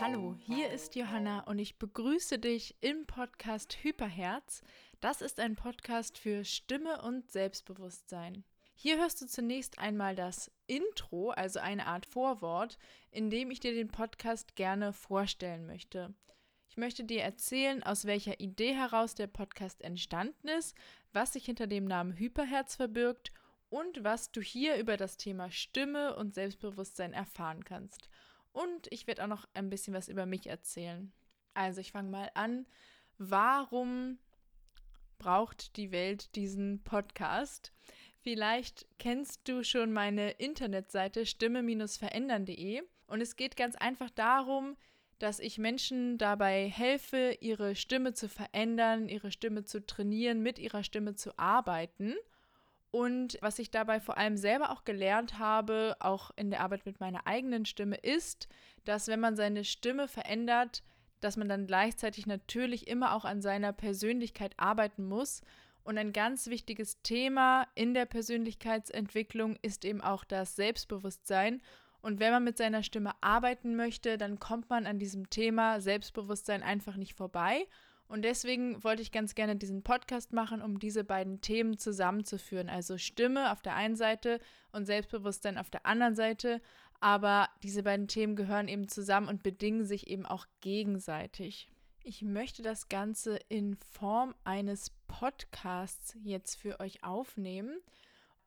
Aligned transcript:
Hallo, 0.00 0.34
hier 0.40 0.70
ist 0.70 0.96
Johanna 0.96 1.40
und 1.44 1.58
ich 1.60 1.78
begrüße 1.78 2.40
dich 2.40 2.74
im 2.80 3.06
Podcast 3.06 3.84
Hyperherz. 3.84 4.62
Das 5.00 5.20
ist 5.20 5.38
ein 5.38 5.54
Podcast 5.54 6.18
für 6.18 6.44
Stimme 6.44 7.02
und 7.02 7.30
Selbstbewusstsein. 7.30 8.44
Hier 8.74 8.98
hörst 8.98 9.22
du 9.22 9.26
zunächst 9.26 9.78
einmal 9.78 10.16
das 10.16 10.50
Intro, 10.66 11.30
also 11.30 11.60
eine 11.60 11.86
Art 11.86 12.06
Vorwort, 12.06 12.78
in 13.12 13.30
dem 13.30 13.52
ich 13.52 13.60
dir 13.60 13.74
den 13.74 13.88
Podcast 13.88 14.56
gerne 14.56 14.92
vorstellen 14.92 15.66
möchte. 15.66 16.14
Ich 16.70 16.76
möchte 16.76 17.02
dir 17.02 17.22
erzählen, 17.22 17.82
aus 17.82 18.04
welcher 18.04 18.38
Idee 18.38 18.72
heraus 18.72 19.16
der 19.16 19.26
Podcast 19.26 19.82
entstanden 19.82 20.46
ist, 20.46 20.76
was 21.12 21.32
sich 21.32 21.44
hinter 21.44 21.66
dem 21.66 21.84
Namen 21.84 22.16
Hyperherz 22.16 22.76
verbirgt 22.76 23.32
und 23.70 24.04
was 24.04 24.30
du 24.30 24.40
hier 24.40 24.76
über 24.76 24.96
das 24.96 25.16
Thema 25.16 25.50
Stimme 25.50 26.14
und 26.14 26.32
Selbstbewusstsein 26.32 27.12
erfahren 27.12 27.64
kannst. 27.64 28.08
Und 28.52 28.86
ich 28.90 29.08
werde 29.08 29.24
auch 29.24 29.28
noch 29.28 29.48
ein 29.52 29.68
bisschen 29.68 29.94
was 29.94 30.06
über 30.06 30.26
mich 30.26 30.46
erzählen. 30.46 31.12
Also 31.54 31.80
ich 31.80 31.90
fange 31.90 32.08
mal 32.08 32.30
an. 32.34 32.66
Warum 33.18 34.18
braucht 35.18 35.76
die 35.76 35.90
Welt 35.90 36.36
diesen 36.36 36.84
Podcast? 36.84 37.72
Vielleicht 38.20 38.86
kennst 39.00 39.48
du 39.48 39.64
schon 39.64 39.92
meine 39.92 40.30
Internetseite 40.30 41.26
stimme-verändern.de 41.26 42.82
und 43.08 43.20
es 43.20 43.34
geht 43.34 43.56
ganz 43.56 43.74
einfach 43.74 44.10
darum, 44.10 44.76
dass 45.20 45.38
ich 45.38 45.58
Menschen 45.58 46.18
dabei 46.18 46.68
helfe, 46.68 47.36
ihre 47.40 47.76
Stimme 47.76 48.14
zu 48.14 48.28
verändern, 48.28 49.08
ihre 49.08 49.30
Stimme 49.30 49.64
zu 49.64 49.84
trainieren, 49.86 50.42
mit 50.42 50.58
ihrer 50.58 50.82
Stimme 50.82 51.14
zu 51.14 51.38
arbeiten. 51.38 52.14
Und 52.90 53.38
was 53.40 53.60
ich 53.60 53.70
dabei 53.70 54.00
vor 54.00 54.18
allem 54.18 54.36
selber 54.36 54.70
auch 54.70 54.84
gelernt 54.84 55.38
habe, 55.38 55.94
auch 56.00 56.32
in 56.36 56.50
der 56.50 56.60
Arbeit 56.62 56.86
mit 56.86 56.98
meiner 57.00 57.26
eigenen 57.26 57.66
Stimme, 57.66 57.96
ist, 57.96 58.48
dass 58.84 59.06
wenn 59.06 59.20
man 59.20 59.36
seine 59.36 59.64
Stimme 59.64 60.08
verändert, 60.08 60.82
dass 61.20 61.36
man 61.36 61.48
dann 61.48 61.66
gleichzeitig 61.66 62.26
natürlich 62.26 62.88
immer 62.88 63.14
auch 63.14 63.24
an 63.24 63.42
seiner 63.42 63.72
Persönlichkeit 63.72 64.54
arbeiten 64.56 65.04
muss 65.04 65.42
und 65.82 65.98
ein 65.98 66.12
ganz 66.12 66.48
wichtiges 66.48 67.02
Thema 67.02 67.66
in 67.74 67.94
der 67.94 68.06
Persönlichkeitsentwicklung 68.06 69.56
ist 69.62 69.84
eben 69.84 70.00
auch 70.00 70.24
das 70.24 70.56
Selbstbewusstsein. 70.56 71.62
Und 72.02 72.20
wenn 72.20 72.32
man 72.32 72.44
mit 72.44 72.56
seiner 72.56 72.82
Stimme 72.82 73.12
arbeiten 73.20 73.76
möchte, 73.76 74.16
dann 74.18 74.38
kommt 74.38 74.70
man 74.70 74.86
an 74.86 74.98
diesem 74.98 75.28
Thema 75.30 75.80
Selbstbewusstsein 75.80 76.62
einfach 76.62 76.96
nicht 76.96 77.14
vorbei. 77.14 77.66
Und 78.08 78.22
deswegen 78.22 78.82
wollte 78.82 79.02
ich 79.02 79.12
ganz 79.12 79.36
gerne 79.36 79.54
diesen 79.54 79.82
Podcast 79.82 80.32
machen, 80.32 80.62
um 80.62 80.80
diese 80.80 81.04
beiden 81.04 81.40
Themen 81.40 81.78
zusammenzuführen. 81.78 82.68
Also 82.68 82.98
Stimme 82.98 83.52
auf 83.52 83.62
der 83.62 83.76
einen 83.76 83.94
Seite 83.94 84.40
und 84.72 84.84
Selbstbewusstsein 84.84 85.58
auf 85.58 85.70
der 85.70 85.86
anderen 85.86 86.16
Seite. 86.16 86.60
Aber 86.98 87.48
diese 87.62 87.84
beiden 87.84 88.08
Themen 88.08 88.34
gehören 88.34 88.66
eben 88.66 88.88
zusammen 88.88 89.28
und 89.28 89.44
bedingen 89.44 89.84
sich 89.84 90.08
eben 90.08 90.26
auch 90.26 90.46
gegenseitig. 90.60 91.70
Ich 92.02 92.22
möchte 92.22 92.62
das 92.62 92.88
Ganze 92.88 93.38
in 93.48 93.76
Form 93.76 94.34
eines 94.42 94.90
Podcasts 95.06 96.16
jetzt 96.24 96.56
für 96.58 96.80
euch 96.80 97.04
aufnehmen. 97.04 97.78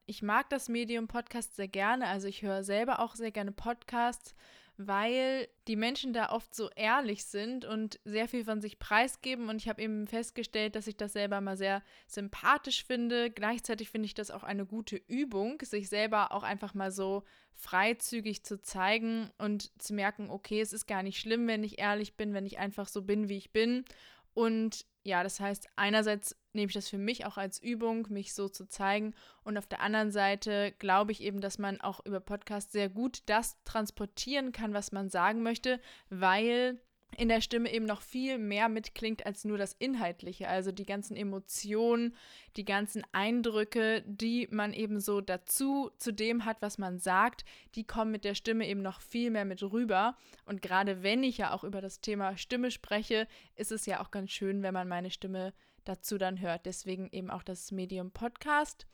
Ich 0.06 0.22
mag 0.22 0.50
das 0.50 0.68
Medium 0.68 1.08
Podcast 1.08 1.56
sehr 1.56 1.70
gerne, 1.70 2.08
also 2.08 2.28
ich 2.28 2.42
höre 2.42 2.64
selber 2.64 3.00
auch 3.00 3.16
sehr 3.16 3.32
gerne 3.32 3.54
Podcasts, 3.54 4.36
weil 4.76 5.48
die 5.68 5.76
Menschen 5.76 6.14
da 6.14 6.32
oft 6.32 6.54
so 6.54 6.70
ehrlich 6.76 7.26
sind 7.26 7.64
und 7.64 8.00
sehr 8.04 8.28
viel 8.28 8.44
von 8.44 8.60
sich 8.60 8.80
preisgeben. 8.80 9.48
Und 9.48 9.58
ich 9.58 9.70
habe 9.70 9.82
eben 9.82 10.08
festgestellt, 10.08 10.76
dass 10.76 10.88
ich 10.88 10.98
das 10.98 11.14
selber 11.14 11.42
mal 11.42 11.56
sehr 11.56 11.84
sympathisch 12.08 12.84
finde. 12.84 13.30
Gleichzeitig 13.30 13.90
finde 13.90 14.08
ich 14.08 14.14
das 14.14 14.32
auch 14.32 14.44
eine 14.44 14.66
gute 14.66 14.95
Übung, 14.95 15.62
sich 15.62 15.90
selber 15.90 16.32
auch 16.32 16.44
einfach 16.44 16.73
mal 16.73 16.92
so 16.92 17.23
freizügig 17.54 18.44
zu 18.44 18.62
zeigen 18.62 19.30
und 19.38 19.72
zu 19.82 19.94
merken, 19.94 20.30
okay, 20.30 20.60
es 20.60 20.73
ist 20.73 20.88
gar 20.88 21.04
nicht 21.04 21.20
schlimm, 21.20 21.48
wenn 21.48 21.64
ich 21.64 21.80
ehrlich 21.80 22.17
bin, 22.17 22.33
wenn 22.33 22.48
ich 22.48 22.58
einfach 22.58 22.88
so 22.88 23.04
bin, 23.04 23.30
wie 23.30 23.38
ich 23.38 23.52
bin. 23.52 23.86
Und 24.33 24.86
ja, 25.04 25.23
das 25.23 25.39
heißt, 25.39 25.67
einerseits 25.76 26.36
nehme 26.53 26.67
ich 26.67 26.73
das 26.73 26.89
für 26.89 26.97
mich 26.97 27.25
auch 27.25 27.37
als 27.37 27.59
Übung, 27.59 28.08
mich 28.09 28.33
so 28.33 28.49
zu 28.49 28.67
zeigen. 28.67 29.14
Und 29.43 29.58
auf 29.58 29.67
der 29.67 29.81
anderen 29.81 30.11
Seite 30.11 30.73
glaube 30.80 31.11
ich 31.11 31.21
eben, 31.21 31.41
dass 31.41 31.58
man 31.58 31.81
auch 31.81 32.05
über 32.05 32.19
Podcast 32.19 32.71
sehr 32.71 32.89
gut 32.89 33.23
das 33.25 33.58
transportieren 33.64 34.52
kann, 34.52 34.73
was 34.73 34.91
man 34.91 35.09
sagen 35.09 35.43
möchte, 35.43 35.80
weil 36.09 36.80
in 37.17 37.30
der 37.30 37.41
Stimme 37.41 37.71
eben 37.71 37.86
noch 37.86 38.02
viel 38.02 38.37
mehr 38.37 38.69
mitklingt 38.69 39.25
als 39.25 39.45
nur 39.45 39.58
das 39.58 39.73
Inhaltliche. 39.73 40.47
Also 40.47 40.71
die 40.71 40.86
ganzen 40.86 41.15
Emotionen, 41.15 42.15
die 42.58 42.65
ganzen 42.65 43.03
Eindrücke, 43.11 44.03
die 44.05 44.47
man 44.52 44.73
eben 44.73 44.99
so 44.99 45.21
dazu 45.21 45.91
zu 45.97 46.11
dem 46.11 46.45
hat, 46.45 46.61
was 46.61 46.77
man 46.77 46.99
sagt, 46.99 47.45
die 47.75 47.85
kommen 47.85 48.11
mit 48.11 48.25
der 48.25 48.35
Stimme 48.35 48.67
eben 48.67 48.81
noch 48.81 49.02
viel 49.02 49.31
mehr 49.31 49.45
mit 49.45 49.61
rüber. 49.64 50.17
Und 50.45 50.61
gerade 50.61 51.03
wenn 51.03 51.23
ich 51.23 51.37
ja 51.37 51.53
auch 51.53 51.64
über 51.64 51.81
das 51.81 52.02
Thema 52.02 52.37
Stimme 52.37 52.71
spreche, 52.71 53.27
ist 53.55 53.71
es 53.71 53.85
ja 53.85 54.02
auch 54.02 54.11
ganz 54.11 54.31
schön, 54.31 54.64
wenn 54.64 54.73
man 54.73 54.87
meine 54.87 55.11
Stimme 55.11 55.53
dazu 55.83 56.17
dann 56.17 56.39
hört. 56.39 56.66
Deswegen 56.66 57.10
eben 57.11 57.30
auch 57.30 57.44
das 57.44 57.71
Medium 57.71 58.11
Podcast. 58.11 58.86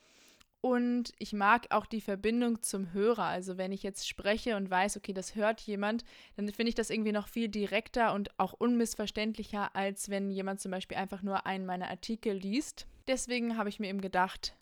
Und 0.62 1.12
ich 1.18 1.32
mag 1.32 1.68
auch 1.70 1.86
die 1.86 2.02
Verbindung 2.02 2.62
zum 2.62 2.92
Hörer. 2.92 3.24
Also 3.24 3.56
wenn 3.56 3.72
ich 3.72 3.82
jetzt 3.82 4.06
spreche 4.06 4.56
und 4.56 4.70
weiß, 4.70 4.98
okay, 4.98 5.14
das 5.14 5.34
hört 5.34 5.60
jemand, 5.62 6.04
dann 6.36 6.46
finde 6.48 6.68
ich 6.68 6.74
das 6.74 6.90
irgendwie 6.90 7.12
noch 7.12 7.28
viel 7.28 7.48
direkter 7.48 8.12
und 8.12 8.38
auch 8.38 8.52
unmissverständlicher, 8.52 9.74
als 9.74 10.10
wenn 10.10 10.30
jemand 10.30 10.60
zum 10.60 10.70
Beispiel 10.70 10.98
einfach 10.98 11.22
nur 11.22 11.46
einen 11.46 11.64
meiner 11.64 11.88
Artikel 11.88 12.34
liest. 12.34 12.86
Deswegen 13.06 13.56
habe 13.56 13.70
ich 13.70 13.80
mir 13.80 13.88
eben 13.88 14.02
gedacht, 14.02 14.54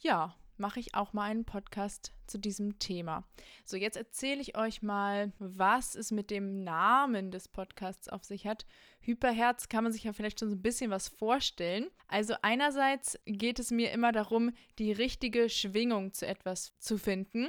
ja, 0.00 0.36
mache 0.58 0.80
ich 0.80 0.94
auch 0.94 1.12
mal 1.12 1.30
einen 1.30 1.44
Podcast 1.44 2.12
zu 2.26 2.38
diesem 2.38 2.78
Thema. 2.78 3.24
So, 3.64 3.76
jetzt 3.76 3.96
erzähle 3.96 4.40
ich 4.40 4.56
euch 4.56 4.82
mal, 4.82 5.32
was 5.38 5.94
es 5.94 6.10
mit 6.10 6.30
dem 6.30 6.62
Namen 6.62 7.30
des 7.30 7.48
Podcasts 7.48 8.08
auf 8.08 8.24
sich 8.24 8.46
hat. 8.46 8.66
Hyperherz 9.00 9.68
kann 9.68 9.84
man 9.84 9.92
sich 9.92 10.04
ja 10.04 10.12
vielleicht 10.12 10.40
schon 10.40 10.50
so 10.50 10.56
ein 10.56 10.62
bisschen 10.62 10.90
was 10.90 11.08
vorstellen. 11.08 11.88
Also 12.06 12.34
einerseits 12.42 13.18
geht 13.24 13.58
es 13.58 13.70
mir 13.70 13.92
immer 13.92 14.12
darum, 14.12 14.52
die 14.78 14.92
richtige 14.92 15.48
Schwingung 15.48 16.12
zu 16.12 16.26
etwas 16.26 16.72
zu 16.78 16.98
finden. 16.98 17.48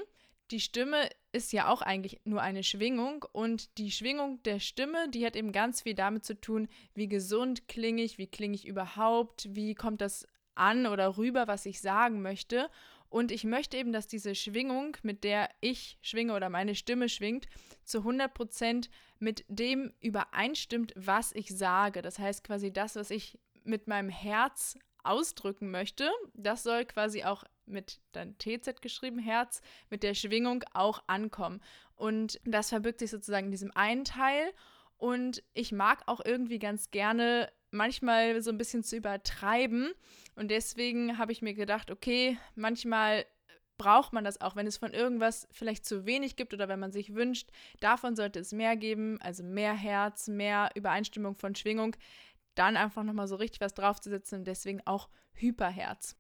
Die 0.52 0.60
Stimme 0.60 1.10
ist 1.32 1.54
ja 1.54 1.68
auch 1.68 1.84
eigentlich 1.84 2.22
nur 2.24 2.42
eine 2.42 2.64
Schwingung 2.64 3.24
und 3.34 3.78
die 3.78 3.92
Schwingung 3.92 4.42
der 4.44 4.60
Stimme, 4.60 5.08
die 5.10 5.24
hat 5.26 5.36
eben 5.36 5.52
ganz 5.52 5.82
viel 5.82 5.94
damit 5.94 6.26
zu 6.26 6.40
tun, 6.40 6.68
wie 6.96 7.08
gesund 7.08 7.68
klinge 7.68 8.02
ich, 8.02 8.18
wie 8.18 8.26
klinge 8.26 8.56
ich 8.56 8.66
überhaupt, 8.66 9.48
wie 9.52 9.76
kommt 9.76 10.02
das 10.02 10.26
an 10.56 10.88
oder 10.88 11.18
rüber, 11.18 11.48
was 11.48 11.66
ich 11.68 11.82
sagen 11.82 12.22
möchte. 12.22 12.70
Und 13.10 13.32
ich 13.32 13.44
möchte 13.44 13.78
eben, 13.78 13.92
dass 13.92 14.08
diese 14.08 14.36
Schwingung, 14.36 14.96
mit 15.02 15.24
der 15.24 15.50
ich 15.62 15.98
schwinge 16.02 16.34
oder 16.34 16.50
meine 16.50 16.76
Stimme 16.76 17.10
schwingt, 17.10 17.48
zu 17.84 18.00
100% 18.00 18.90
mit 19.18 19.44
dem 19.48 19.94
übereinstimmt, 20.00 20.94
was 20.96 21.34
ich 21.34 21.50
sage. 21.50 22.02
Das 22.02 22.20
heißt 22.20 22.44
quasi 22.44 22.72
das, 22.72 22.96
was 22.96 23.10
ich 23.10 23.40
mit 23.64 23.88
meinem 23.88 24.10
Herz 24.10 24.78
ausdrücken 25.04 25.72
möchte, 25.72 26.10
das 26.34 26.64
soll 26.64 26.86
quasi 26.86 27.24
auch 27.24 27.44
mit 27.66 28.00
dann 28.12 28.38
TZ 28.38 28.82
geschrieben, 28.82 29.20
Herz, 29.20 29.62
mit 29.90 30.04
der 30.04 30.14
Schwingung 30.14 30.64
auch 30.74 31.04
ankommen. 31.08 31.62
Und 31.96 32.40
das 32.44 32.70
verbirgt 32.70 33.00
sich 33.00 33.12
sozusagen 33.12 33.46
in 33.46 33.52
diesem 33.52 33.72
einen 33.76 34.06
Teil. 34.06 34.52
Und 34.98 35.44
ich 35.54 35.72
mag 35.72 36.04
auch 36.08 36.20
irgendwie 36.24 36.60
ganz 36.60 36.92
gerne 36.92 37.52
manchmal 37.72 38.42
so 38.42 38.52
ein 38.52 38.58
bisschen 38.58 38.84
zu 38.84 38.96
übertreiben. 38.96 39.92
Und 40.36 40.50
deswegen 40.52 41.18
habe 41.18 41.32
ich 41.32 41.42
mir 41.42 41.54
gedacht, 41.54 41.92
okay, 41.92 42.38
manchmal 42.56 43.26
braucht 43.78 44.14
man 44.14 44.24
das 44.24 44.42
auch, 44.42 44.56
wenn 44.56 44.68
es 44.68 44.78
von 44.78 44.94
irgendwas 44.94 45.48
vielleicht 45.52 45.86
zu 45.86 46.06
wenig 46.06 46.36
gibt 46.36 46.54
oder 46.54 46.68
wenn 46.68 46.80
man 46.80 46.92
sich 46.92 47.16
wünscht, 47.16 47.50
davon 47.80 48.16
sollte 48.16 48.40
es 48.40 48.52
mehr 48.52 48.76
geben, 48.76 49.20
also 49.22 49.42
mehr 49.42 49.74
Herz, 49.74 50.28
mehr 50.28 50.70
Übereinstimmung 50.76 51.36
von 51.36 51.56
Schwingung, 51.56 51.96
dann 52.56 52.78
einfach 52.78 53.04
nochmal 53.04 53.28
so 53.28 53.38
richtig 53.38 53.62
was 53.62 53.74
draufzusetzen 53.74 54.40
und 54.40 54.46
deswegen 54.46 54.82
auch 54.86 55.10
Hyperherz. 55.34 56.18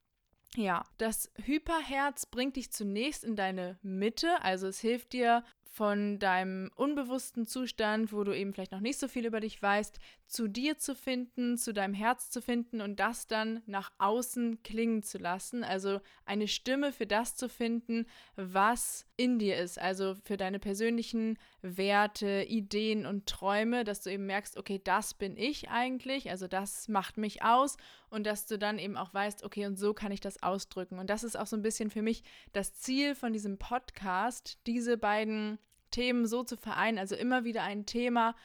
Ja, 0.55 0.83
das 0.97 1.31
Hyperherz 1.43 2.25
bringt 2.25 2.55
dich 2.55 2.71
zunächst 2.71 3.23
in 3.23 3.35
deine 3.35 3.77
Mitte, 3.81 4.41
also 4.41 4.67
es 4.67 4.79
hilft 4.79 5.13
dir 5.13 5.43
von 5.71 6.17
deinem 6.17 6.71
unbewussten 6.75 7.45
Zustand, 7.45 8.11
wo 8.11 8.23
du 8.23 8.35
eben 8.35 8.53
vielleicht 8.53 8.71
noch 8.71 8.79
nicht 8.79 8.99
so 8.99 9.07
viel 9.07 9.25
über 9.25 9.39
dich 9.39 9.61
weißt, 9.61 9.99
zu 10.25 10.47
dir 10.47 10.77
zu 10.77 10.95
finden, 10.95 11.57
zu 11.57 11.73
deinem 11.73 11.93
Herz 11.93 12.31
zu 12.31 12.41
finden 12.41 12.81
und 12.81 12.99
das 12.99 13.27
dann 13.27 13.61
nach 13.67 13.91
außen 13.99 14.63
klingen 14.63 15.03
zu 15.03 15.19
lassen. 15.19 15.63
Also 15.63 16.01
eine 16.25 16.47
Stimme 16.47 16.91
für 16.91 17.05
das 17.05 17.35
zu 17.35 17.49
finden, 17.49 18.07
was 18.35 19.05
in 19.15 19.37
dir 19.37 19.57
ist. 19.57 19.79
Also 19.79 20.15
für 20.23 20.37
deine 20.37 20.59
persönlichen 20.59 21.37
Werte, 21.61 22.45
Ideen 22.47 23.05
und 23.05 23.27
Träume, 23.27 23.83
dass 23.83 24.01
du 24.01 24.11
eben 24.11 24.25
merkst, 24.25 24.57
okay, 24.57 24.81
das 24.83 25.13
bin 25.13 25.37
ich 25.37 25.69
eigentlich, 25.69 26.31
also 26.31 26.47
das 26.47 26.87
macht 26.87 27.17
mich 27.17 27.43
aus 27.43 27.77
und 28.09 28.25
dass 28.25 28.45
du 28.45 28.57
dann 28.57 28.79
eben 28.79 28.97
auch 28.97 29.13
weißt, 29.13 29.43
okay, 29.43 29.65
und 29.65 29.77
so 29.77 29.93
kann 29.93 30.11
ich 30.11 30.19
das 30.19 30.41
ausdrücken. 30.43 30.99
Und 30.99 31.09
das 31.09 31.23
ist 31.23 31.37
auch 31.37 31.47
so 31.47 31.55
ein 31.55 31.61
bisschen 31.61 31.89
für 31.89 32.01
mich 32.01 32.23
das 32.53 32.73
Ziel 32.73 33.15
von 33.15 33.33
diesem 33.33 33.57
Podcast, 33.57 34.59
diese 34.65 34.97
beiden 34.97 35.59
Themen 35.91 36.27
so 36.27 36.43
zu 36.43 36.57
vereinen, 36.57 36.97
also 36.97 37.15
immer 37.15 37.43
wieder 37.43 37.63
ein 37.63 37.85
Thema 37.85 38.35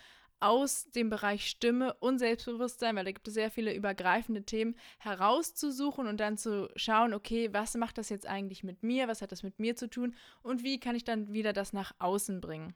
aus 0.41 0.91
dem 0.91 1.09
Bereich 1.09 1.47
Stimme 1.47 1.95
und 1.95 2.19
Selbstbewusstsein, 2.19 2.97
weil 2.97 3.05
da 3.05 3.13
gibt 3.13 3.29
es 3.29 3.35
sehr 3.35 3.51
viele 3.51 3.75
übergreifende 3.75 4.43
Themen, 4.43 4.77
herauszusuchen 4.99 6.07
und 6.07 6.19
dann 6.19 6.37
zu 6.37 6.69
schauen, 6.77 7.15
okay, 7.15 7.49
was 7.53 7.75
macht 7.77 7.97
das 7.97 8.11
jetzt 8.11 8.27
eigentlich 8.27 8.63
mit 8.63 8.83
mir, 8.83 9.09
was 9.09 9.23
hat 9.23 9.33
das 9.33 9.43
mit 9.43 9.59
mir 9.59 9.77
zu 9.77 9.89
tun 9.89 10.15
und 10.43 10.63
wie 10.63 10.81
kann 10.81 10.97
ich 10.97 11.05
dann 11.05 11.33
wieder 11.33 11.53
das 11.53 11.73
nach 11.73 11.95
außen 11.99 12.41
bringen. 12.41 12.75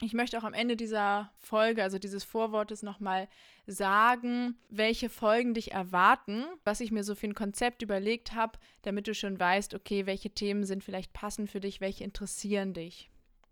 Ich 0.00 0.12
möchte 0.12 0.38
auch 0.38 0.44
am 0.44 0.54
Ende 0.54 0.76
dieser 0.76 1.32
Folge, 1.40 1.82
also 1.82 1.98
dieses 1.98 2.22
Vorwortes, 2.22 2.82
nochmal 2.82 3.28
sagen, 3.66 4.56
welche 4.68 5.08
Folgen 5.08 5.54
dich 5.54 5.72
erwarten, 5.72 6.44
was 6.64 6.80
ich 6.80 6.92
mir 6.92 7.02
so 7.02 7.16
für 7.16 7.26
ein 7.26 7.34
Konzept 7.34 7.82
überlegt 7.82 8.32
habe, 8.32 8.58
damit 8.82 9.08
du 9.08 9.14
schon 9.14 9.40
weißt, 9.40 9.74
okay, 9.74 10.06
welche 10.06 10.30
Themen 10.30 10.64
sind 10.64 10.84
vielleicht 10.84 11.12
passend 11.12 11.50
für 11.50 11.58
dich, 11.58 11.80
welche 11.80 12.04
interessieren 12.04 12.74
dich. 12.74 13.10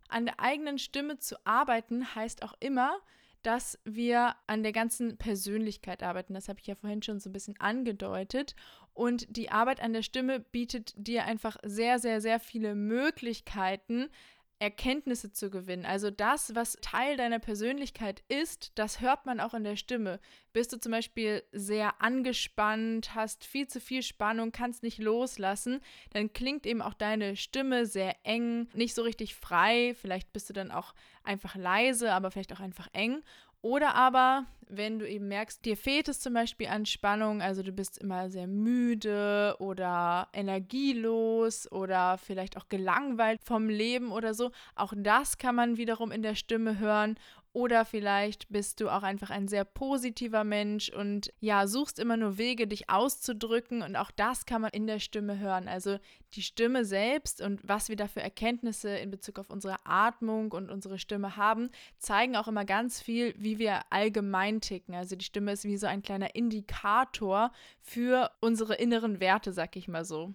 An 0.09 0.25
der 0.25 0.39
eigenen 0.39 0.79
Stimme 0.79 1.19
zu 1.19 1.37
arbeiten 1.45 2.15
heißt 2.15 2.45
auch 2.45 2.55
immer, 2.61 2.97
dass 3.43 3.79
wir 3.85 4.35
an 4.47 4.63
der 4.63 4.73
ganzen 4.73 5.19
Persönlichkeit 5.19 6.03
arbeiten. 6.03 6.35
Das 6.35 6.49
habe 6.49 6.61
ich 6.61 6.67
ja 6.67 6.75
vorhin 6.75 7.03
schon 7.03 7.21
so 7.21 7.31
ein 7.31 7.33
bisschen 7.33 7.59
angedeutet. 7.61 8.57
Und 8.93 9.37
die 9.37 9.51
Arbeit 9.51 9.81
an 9.81 9.93
der 9.93 10.03
Stimme 10.03 10.41
bietet 10.41 10.95
dir 10.97 11.25
einfach 11.25 11.57
sehr, 11.63 11.99
sehr, 11.99 12.21
sehr 12.21 12.41
viele 12.41 12.75
Möglichkeiten, 12.75 14.09
Erkenntnisse 14.59 15.33
zu 15.33 15.51
gewinnen. 15.51 15.85
Also 15.85 16.11
das, 16.11 16.55
was 16.55 16.79
Teil 16.81 17.17
deiner 17.17 17.39
Persönlichkeit 17.39 18.23
ist, 18.29 18.73
das 18.75 19.01
hört 19.01 19.27
man 19.27 19.39
auch 19.39 19.53
in 19.53 19.65
der 19.65 19.77
Stimme. 19.77 20.19
Bist 20.55 20.73
du 20.73 20.81
zum 20.81 20.93
Beispiel 20.93 21.43
sehr 21.53 22.01
angespannt, 22.01 23.15
hast 23.15 23.45
viel 23.45 23.69
zu 23.69 23.81
viel 23.81 24.03
Spannung, 24.03 24.53
kannst 24.53 24.83
nicht 24.83 24.99
loslassen, 24.99 25.81
dann 26.11 26.33
klingt 26.33 26.65
eben 26.65 26.81
auch 26.81 26.95
deine 26.95 27.37
Stimme 27.37 27.85
sehr 27.85 28.17
eng, 28.25 28.69
nicht 28.73 28.95
so 28.95 29.03
richtig 29.03 29.35
frei. 29.35 29.95
Vielleicht 30.01 30.33
bist 30.33 30.49
du 30.49 30.55
dann 30.55 30.71
auch 30.71 30.95
einfach 31.23 31.57
leise, 31.57 32.13
aber 32.13 32.31
vielleicht 32.31 32.55
auch 32.55 32.61
einfach 32.61 32.89
eng. 32.95 33.23
Oder 33.67 33.97
aber, 33.97 34.47
wenn 34.69 35.01
du 35.01 35.09
eben 35.09 35.27
merkst, 35.27 35.65
dir 35.65 35.77
fehlt 35.77 36.07
es 36.07 36.21
zum 36.21 36.35
Beispiel 36.35 36.69
an 36.69 36.87
Spannung, 36.87 37.43
also 37.43 37.65
du 37.65 37.73
bist 37.73 37.99
immer 37.99 38.31
sehr 38.31 38.47
müde 38.47 39.57
oder 39.59 40.29
energielos 40.33 41.69
oder 41.73 42.17
vielleicht 42.17 42.57
auch 42.57 42.69
gelangweilt 42.69 43.43
vom 43.43 43.69
Leben 43.69 44.13
oder 44.13 44.35
so, 44.35 44.53
auch 44.77 44.93
das 44.97 45.39
kann 45.39 45.57
man 45.57 45.79
wiederum 45.79 46.13
in 46.13 46.23
der 46.23 46.37
Stimme 46.37 46.79
hören. 46.79 47.17
Oder 47.57 47.87
vielleicht 47.87 48.51
bist 48.51 48.83
du 48.83 48.91
auch 48.91 49.03
einfach 49.03 49.31
ein 49.31 49.49
sehr 49.49 49.65
positiver 49.65 50.45
Mensch 50.45 50.91
und 50.91 51.33
ja, 51.41 51.67
suchst 51.67 51.99
immer 51.99 52.19
nur 52.19 52.37
Wege, 52.37 52.67
dich 52.67 52.91
auszudrücken. 52.91 53.81
Und 53.81 53.97
auch 53.97 54.11
das 54.11 54.45
kann 54.45 54.61
man 54.61 54.73
in 54.73 54.87
der 54.87 54.99
Stimme 54.99 55.39
hören. 55.39 55.67
Also 55.67 55.99
die 56.35 56.43
Stimme 56.43 56.85
selbst 56.85 57.41
und 57.41 57.67
was 57.67 57.89
wir 57.89 57.97
da 57.97 58.09
für 58.09 58.21
Erkenntnisse 58.21 58.91
in 58.99 59.11
Bezug 59.11 59.39
auf 59.39 59.49
unsere 59.49 59.79
Atmung 59.87 60.53
und 60.53 60.71
unsere 60.71 60.99
Stimme 60.99 61.39
haben, 61.39 61.71
zeigen 61.97 62.37
auch 62.37 62.47
immer 62.47 62.67
ganz 62.67 63.01
viel, 63.01 63.35
wie 63.39 63.59
wir 63.59 63.81
allgemein 63.89 64.61
ticken. 64.61 64.95
Also 64.95 65.17
die 65.17 65.25
Stimme 65.25 65.53
ist 65.53 65.65
wie 65.65 65.79
so 65.79 65.87
ein 65.87 66.03
kleiner 66.03 66.35
Indikator 66.35 67.53
für 67.81 68.33
unsere 68.43 68.75
inneren 68.75 69.19
Werte, 69.19 69.55
sag 69.55 69.77
ich 69.77 69.89
mal 69.89 70.05
so 70.05 70.35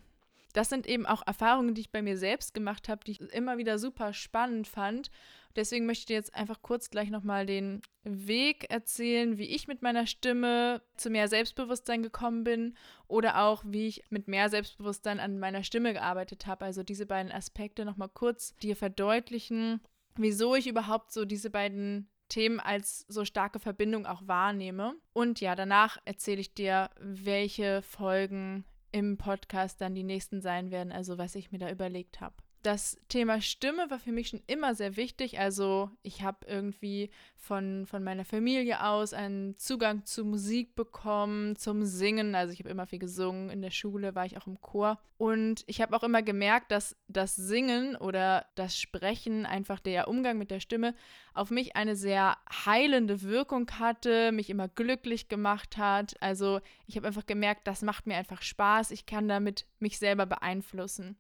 das 0.54 0.68
sind 0.68 0.86
eben 0.86 1.06
auch 1.06 1.26
Erfahrungen, 1.26 1.76
die 1.76 1.80
ich 1.80 1.92
bei 1.92 2.02
mir 2.02 2.18
selbst 2.18 2.54
gemacht 2.54 2.90
habe, 2.90 3.06
die 3.06 3.12
ich 3.12 3.22
immer 3.22 3.58
wieder 3.58 3.80
super 3.80 4.12
spannend 4.12 4.68
fand 4.68 5.10
Deswegen 5.56 5.86
möchte 5.86 6.02
ich 6.02 6.06
dir 6.08 6.16
jetzt 6.16 6.34
einfach 6.34 6.62
kurz 6.62 6.90
gleich 6.90 7.10
nochmal 7.10 7.46
den 7.46 7.82
Weg 8.04 8.70
erzählen, 8.70 9.38
wie 9.38 9.46
ich 9.46 9.68
mit 9.68 9.82
meiner 9.82 10.08
Stimme 10.08 10.82
zu 10.98 11.10
mehr 11.10 11.28
Selbstbewusstsein 11.28 12.04
gekommen 12.04 12.44
bin 12.44 12.76
oder 13.08 13.44
auch 13.44 13.64
wie 13.66 13.88
ich 13.88 14.04
mit 14.10 14.28
mehr 14.28 14.50
Selbstbewusstsein 14.50 15.20
an 15.20 15.40
meiner 15.40 15.64
Stimme 15.64 15.94
gearbeitet 15.94 16.48
habe. 16.48 16.66
Also 16.66 16.84
diese 16.84 17.06
beiden 17.06 17.32
Aspekte 17.32 17.86
nochmal 17.86 18.10
kurz 18.10 18.56
dir 18.58 18.76
verdeutlichen, 18.76 19.82
wieso 20.16 20.56
ich 20.56 20.68
überhaupt 20.68 21.12
so 21.12 21.26
diese 21.26 21.50
beiden 21.50 22.10
Themen 22.30 22.60
als 22.60 23.06
so 23.10 23.26
starke 23.26 23.60
Verbindung 23.60 24.06
auch 24.06 24.22
wahrnehme. 24.26 24.96
Und 25.14 25.42
ja, 25.42 25.56
danach 25.56 25.98
erzähle 26.06 26.42
ich 26.42 26.54
dir, 26.54 26.90
welche 27.00 27.82
Folgen 27.82 28.64
im 28.94 29.18
Podcast 29.18 29.82
dann 29.82 29.96
die 29.96 30.04
nächsten 30.04 30.42
sein 30.42 30.72
werden, 30.72 30.92
also 30.92 31.18
was 31.18 31.36
ich 31.36 31.52
mir 31.52 31.60
da 31.60 31.70
überlegt 31.70 32.22
habe 32.22 32.36
das 32.64 32.98
Thema 33.08 33.42
Stimme 33.42 33.90
war 33.90 34.00
für 34.00 34.12
mich 34.12 34.30
schon 34.30 34.42
immer 34.48 34.76
sehr 34.76 34.96
wichtig. 34.96 35.40
Also 35.40 35.90
ich 36.04 36.22
habe 36.22 36.46
irgendwie 36.48 37.10
von, 37.36 37.86
von 37.88 38.04
meiner 38.04 38.26
Familie 38.26 38.86
aus 38.86 39.14
einen 39.14 39.58
Zugang 39.58 40.06
zu 40.06 40.24
Musik 40.24 40.76
bekommen, 40.76 41.56
zum 41.56 41.86
Singen. 41.86 42.36
Also 42.36 42.54
ich 42.54 42.60
habe 42.60 42.70
immer 42.70 42.86
viel 42.86 43.00
gesungen. 43.00 43.50
In 43.50 43.62
der 43.62 43.72
Schule 43.72 44.16
war 44.16 44.26
ich 44.26 44.38
auch 44.38 44.48
im 44.48 44.62
Chor. 44.62 45.00
Und 45.18 45.64
ich 45.68 45.82
habe 45.82 45.96
auch 45.96 46.04
immer 46.04 46.22
gemerkt, 46.22 46.72
dass 46.72 46.96
das 47.08 47.36
Singen 47.36 47.96
oder 47.96 48.46
das 48.56 48.78
Sprechen, 48.78 49.46
einfach 49.46 49.80
der 49.80 50.08
Umgang 50.08 50.38
mit 50.38 50.52
der 50.52 50.60
Stimme, 50.60 50.96
auf 51.34 51.52
mich 51.52 51.76
eine 51.76 51.96
sehr 51.96 52.38
heilende 52.66 53.22
Wirkung 53.22 53.70
hatte, 53.80 54.32
mich 54.32 54.50
immer 54.50 54.68
glücklich 54.68 55.30
gemacht 55.30 55.78
hat. 55.78 56.16
Also 56.22 56.60
ich 56.88 56.96
habe 56.96 57.08
einfach 57.08 57.26
gemerkt, 57.26 57.68
das 57.68 57.82
macht 57.82 58.08
mir 58.08 58.18
einfach 58.18 58.42
Spaß. 58.42 58.92
Ich 58.92 59.06
kann 59.06 59.28
damit 59.28 59.66
mich 59.80 59.98
selber 59.98 60.26
beeinflussen 60.26 61.18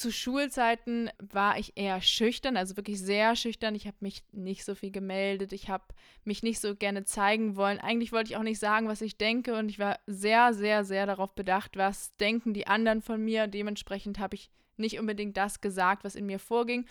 zu 0.00 0.10
Schulzeiten 0.10 1.10
war 1.18 1.58
ich 1.58 1.76
eher 1.76 2.00
schüchtern, 2.00 2.56
also 2.56 2.76
wirklich 2.76 2.98
sehr 2.98 3.36
schüchtern. 3.36 3.74
Ich 3.74 3.86
habe 3.86 3.96
mich 4.00 4.24
nicht 4.32 4.64
so 4.64 4.74
viel 4.74 4.90
gemeldet. 4.90 5.52
Ich 5.52 5.68
habe 5.68 5.84
mich 6.24 6.42
nicht 6.42 6.58
so 6.58 6.74
gerne 6.74 7.04
zeigen 7.04 7.54
wollen. 7.54 7.78
Eigentlich 7.78 8.10
wollte 8.10 8.30
ich 8.30 8.36
auch 8.36 8.42
nicht 8.42 8.58
sagen, 8.58 8.88
was 8.88 9.02
ich 9.02 9.18
denke. 9.18 9.56
Und 9.56 9.68
ich 9.68 9.78
war 9.78 9.98
sehr, 10.06 10.54
sehr, 10.54 10.84
sehr 10.84 11.06
darauf 11.06 11.34
bedacht, 11.34 11.76
was 11.76 12.16
denken 12.16 12.54
die 12.54 12.66
anderen 12.66 13.02
von 13.02 13.22
mir. 13.22 13.46
Dementsprechend 13.46 14.18
habe 14.18 14.36
ich 14.36 14.50
nicht 14.78 14.98
unbedingt 14.98 15.36
das 15.36 15.60
gesagt, 15.60 16.02
was 16.02 16.14
in 16.14 16.24
mir 16.24 16.38
vorging, 16.38 16.86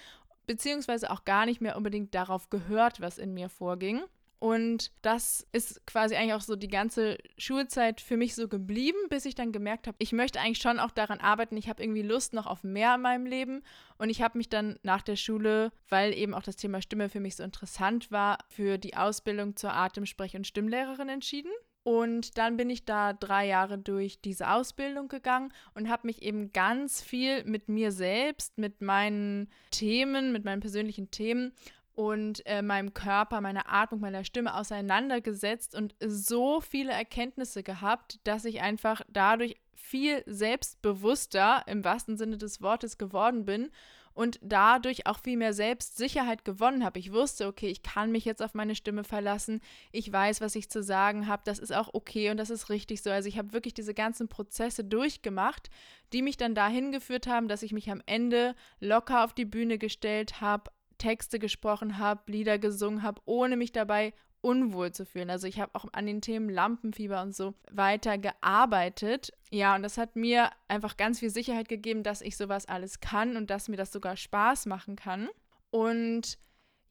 beziehungsweise 0.45 1.09
auch 1.09 1.25
gar 1.25 1.47
nicht 1.47 1.61
mehr 1.61 1.75
unbedingt 1.75 2.13
darauf 2.13 2.49
gehört, 2.49 3.01
was 3.01 3.17
in 3.17 3.33
mir 3.33 3.49
vorging. 3.49 4.01
Und 4.39 4.91
das 5.01 5.45
ist 5.51 5.85
quasi 5.85 6.15
eigentlich 6.15 6.33
auch 6.33 6.41
so 6.41 6.55
die 6.55 6.69
ganze 6.69 7.17
Schulzeit 7.37 7.99
für 7.99 8.15
mich 8.15 8.35
so 8.35 8.47
geblieben, 8.47 8.97
bis 9.09 9.25
ich 9.25 9.35
dann 9.35 9.51
gemerkt 9.51 9.85
habe, 9.85 9.97
ich 9.99 10.13
möchte 10.13 10.39
eigentlich 10.39 10.61
schon 10.61 10.79
auch 10.79 10.91
daran 10.91 11.19
arbeiten. 11.19 11.57
Ich 11.57 11.67
habe 11.67 11.83
irgendwie 11.83 12.03
Lust 12.03 12.33
noch 12.33 12.47
auf 12.47 12.63
mehr 12.63 12.95
in 12.95 13.01
meinem 13.01 13.25
Leben. 13.25 13.63
Und 13.97 14.09
ich 14.09 14.21
habe 14.21 14.37
mich 14.37 14.47
dann 14.47 14.79
nach 14.81 15.01
der 15.01 15.17
Schule, 15.17 15.71
weil 15.89 16.13
eben 16.13 16.33
auch 16.33 16.43
das 16.43 16.55
Thema 16.55 16.81
Stimme 16.81 17.09
für 17.09 17.19
mich 17.19 17.35
so 17.35 17.43
interessant 17.43 18.11
war, 18.11 18.37
für 18.47 18.77
die 18.77 18.95
Ausbildung 18.95 19.57
zur 19.57 19.73
Atemsprech- 19.73 20.37
und 20.37 20.47
Stimmlehrerin 20.47 21.09
entschieden. 21.09 21.51
Und 21.83 22.37
dann 22.37 22.55
bin 22.55 22.69
ich 22.69 22.85
da 22.85 23.13
drei 23.13 23.47
Jahre 23.47 23.77
durch 23.77 24.21
diese 24.21 24.51
Ausbildung 24.51 25.07
gegangen 25.07 25.51
und 25.73 25.89
habe 25.89 26.07
mich 26.07 26.21
eben 26.21 26.51
ganz 26.51 27.01
viel 27.01 27.43
mit 27.45 27.67
mir 27.67 27.91
selbst, 27.91 28.57
mit 28.57 28.81
meinen 28.81 29.49
Themen, 29.71 30.31
mit 30.31 30.45
meinen 30.45 30.59
persönlichen 30.59 31.09
Themen 31.09 31.53
und 31.99 32.45
äh, 32.45 32.61
meinem 32.61 32.93
Körper, 32.93 33.41
meiner 33.41 33.69
Atmung, 33.69 33.99
meiner 33.99 34.23
Stimme 34.23 34.55
auseinandergesetzt 34.55 35.75
und 35.75 35.95
so 35.99 36.61
viele 36.61 36.93
Erkenntnisse 36.93 37.61
gehabt, 37.61 38.21
dass 38.23 38.45
ich 38.45 38.61
einfach 38.61 39.01
dadurch 39.09 39.57
viel 39.73 40.23
selbstbewusster 40.25 41.61
im 41.67 41.83
wahrsten 41.83 42.15
Sinne 42.15 42.37
des 42.37 42.61
Wortes 42.61 42.97
geworden 42.97 43.43
bin 43.43 43.69
und 44.13 44.39
dadurch 44.41 45.07
auch 45.07 45.19
viel 45.19 45.35
mehr 45.35 45.51
Selbstsicherheit 45.51 46.45
gewonnen 46.45 46.85
habe. 46.85 46.99
Ich 46.99 47.11
wusste, 47.11 47.47
okay, 47.47 47.67
ich 47.67 47.83
kann 47.83 48.13
mich 48.13 48.23
jetzt 48.23 48.41
auf 48.41 48.53
meine 48.53 48.75
Stimme 48.75 49.03
verlassen. 49.03 49.59
Ich 49.91 50.09
weiß, 50.09 50.39
was 50.39 50.55
ich 50.55 50.69
zu 50.69 50.81
sagen 50.81 51.27
habe. 51.27 51.41
Das 51.43 51.59
ist 51.59 51.75
auch 51.75 51.93
okay 51.93 52.29
und 52.29 52.37
das 52.37 52.49
ist 52.49 52.69
richtig 52.69 53.01
so. 53.01 53.09
Also 53.09 53.27
ich 53.27 53.37
habe 53.37 53.51
wirklich 53.51 53.73
diese 53.73 53.93
ganzen 53.93 54.29
Prozesse 54.29 54.85
durchgemacht, 54.85 55.69
die 56.13 56.21
mich 56.21 56.37
dann 56.37 56.55
dahin 56.55 56.93
geführt 56.93 57.27
haben, 57.27 57.49
dass 57.49 57.61
ich 57.61 57.73
mich 57.73 57.91
am 57.91 58.01
Ende 58.05 58.55
locker 58.79 59.25
auf 59.25 59.33
die 59.33 59.43
Bühne 59.43 59.77
gestellt 59.77 60.39
habe, 60.39 60.71
Texte 60.99 61.39
gesprochen 61.39 61.97
habe, 61.97 62.31
Lieder 62.31 62.59
gesungen 62.59 63.01
habe, 63.01 63.19
ohne 63.25 63.57
mich 63.57 63.71
dabei 63.71 64.13
unwohl 64.41 64.91
zu 64.91 65.05
fühlen. 65.05 65.29
Also 65.29 65.47
ich 65.47 65.59
habe 65.59 65.73
auch 65.73 65.85
an 65.91 66.05
den 66.05 66.21
Themen 66.21 66.49
Lampenfieber 66.49 67.21
und 67.21 67.35
so 67.35 67.55
weiter 67.71 68.17
gearbeitet. 68.17 69.31
Ja, 69.49 69.75
und 69.75 69.83
das 69.83 69.97
hat 69.97 70.15
mir 70.15 70.51
einfach 70.67 70.95
ganz 70.95 71.19
viel 71.19 71.29
Sicherheit 71.29 71.67
gegeben, 71.67 72.03
dass 72.03 72.21
ich 72.21 72.37
sowas 72.37 72.67
alles 72.67 72.99
kann 72.99 73.35
und 73.35 73.49
dass 73.49 73.67
mir 73.67 73.77
das 73.77 73.91
sogar 73.91 74.15
Spaß 74.15 74.67
machen 74.67 74.95
kann. 74.95 75.29
Und 75.71 76.37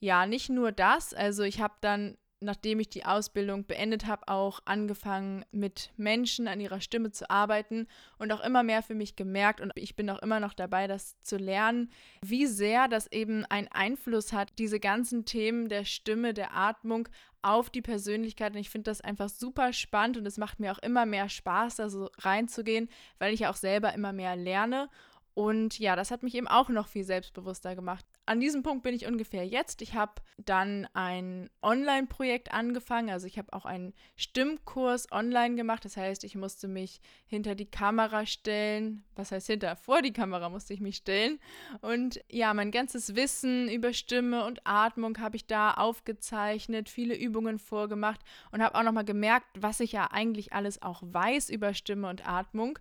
ja, 0.00 0.26
nicht 0.26 0.50
nur 0.50 0.72
das, 0.72 1.14
also 1.14 1.42
ich 1.42 1.60
habe 1.60 1.74
dann 1.80 2.16
nachdem 2.40 2.78
ich 2.80 2.88
die 2.88 3.04
Ausbildung 3.04 3.66
beendet 3.66 4.06
habe, 4.06 4.28
auch 4.28 4.60
angefangen, 4.64 5.44
mit 5.50 5.90
Menschen 5.96 6.46
an 6.46 6.60
ihrer 6.60 6.80
Stimme 6.80 7.10
zu 7.10 7.28
arbeiten 7.30 7.88
und 8.18 8.32
auch 8.32 8.40
immer 8.40 8.62
mehr 8.62 8.82
für 8.82 8.94
mich 8.94 9.16
gemerkt 9.16 9.60
und 9.60 9.72
ich 9.74 9.96
bin 9.96 10.08
auch 10.10 10.20
immer 10.20 10.38
noch 10.38 10.54
dabei, 10.54 10.86
das 10.86 11.20
zu 11.20 11.36
lernen, 11.36 11.90
wie 12.22 12.46
sehr 12.46 12.88
das 12.88 13.10
eben 13.10 13.44
einen 13.46 13.68
Einfluss 13.68 14.32
hat, 14.32 14.52
diese 14.58 14.78
ganzen 14.78 15.24
Themen 15.24 15.68
der 15.68 15.84
Stimme, 15.84 16.32
der 16.32 16.54
Atmung 16.56 17.08
auf 17.42 17.70
die 17.70 17.82
Persönlichkeit. 17.82 18.52
Und 18.52 18.58
ich 18.58 18.70
finde 18.70 18.90
das 18.90 19.00
einfach 19.00 19.28
super 19.28 19.72
spannend 19.72 20.16
und 20.16 20.26
es 20.26 20.38
macht 20.38 20.60
mir 20.60 20.72
auch 20.72 20.78
immer 20.78 21.06
mehr 21.06 21.28
Spaß, 21.28 21.76
da 21.76 21.88
so 21.88 22.10
reinzugehen, 22.18 22.88
weil 23.18 23.34
ich 23.34 23.40
ja 23.40 23.50
auch 23.50 23.56
selber 23.56 23.94
immer 23.94 24.12
mehr 24.12 24.36
lerne. 24.36 24.88
Und 25.34 25.78
ja, 25.78 25.96
das 25.96 26.10
hat 26.10 26.22
mich 26.22 26.34
eben 26.34 26.48
auch 26.48 26.68
noch 26.68 26.88
viel 26.88 27.04
selbstbewusster 27.04 27.76
gemacht. 27.76 28.04
An 28.28 28.40
diesem 28.40 28.62
Punkt 28.62 28.82
bin 28.82 28.94
ich 28.94 29.06
ungefähr 29.06 29.46
jetzt. 29.46 29.80
Ich 29.82 29.94
habe 29.94 30.12
dann 30.36 30.86
ein 30.92 31.48
Online-Projekt 31.62 32.52
angefangen. 32.52 33.10
Also 33.10 33.26
ich 33.26 33.38
habe 33.38 33.52
auch 33.52 33.64
einen 33.64 33.94
Stimmkurs 34.16 35.10
online 35.10 35.56
gemacht. 35.56 35.84
Das 35.84 35.96
heißt, 35.96 36.24
ich 36.24 36.34
musste 36.34 36.68
mich 36.68 37.00
hinter 37.26 37.54
die 37.54 37.70
Kamera 37.70 38.26
stellen. 38.26 39.02
Was 39.16 39.32
heißt 39.32 39.46
hinter? 39.46 39.76
Vor 39.76 40.02
die 40.02 40.12
Kamera 40.12 40.48
musste 40.50 40.74
ich 40.74 40.80
mich 40.80 40.96
stellen. 40.96 41.40
Und 41.80 42.20
ja, 42.30 42.52
mein 42.54 42.70
ganzes 42.70 43.16
Wissen 43.16 43.68
über 43.68 43.92
Stimme 43.92 44.44
und 44.44 44.60
Atmung 44.64 45.18
habe 45.18 45.36
ich 45.36 45.46
da 45.46 45.72
aufgezeichnet, 45.72 46.88
viele 46.88 47.16
Übungen 47.16 47.58
vorgemacht 47.58 48.20
und 48.52 48.62
habe 48.62 48.74
auch 48.74 48.82
nochmal 48.82 49.04
gemerkt, 49.04 49.46
was 49.58 49.80
ich 49.80 49.92
ja 49.92 50.10
eigentlich 50.10 50.52
alles 50.52 50.82
auch 50.82 51.02
weiß 51.02 51.48
über 51.48 51.72
Stimme 51.72 52.08
und 52.08 52.28
Atmung. 52.28 52.78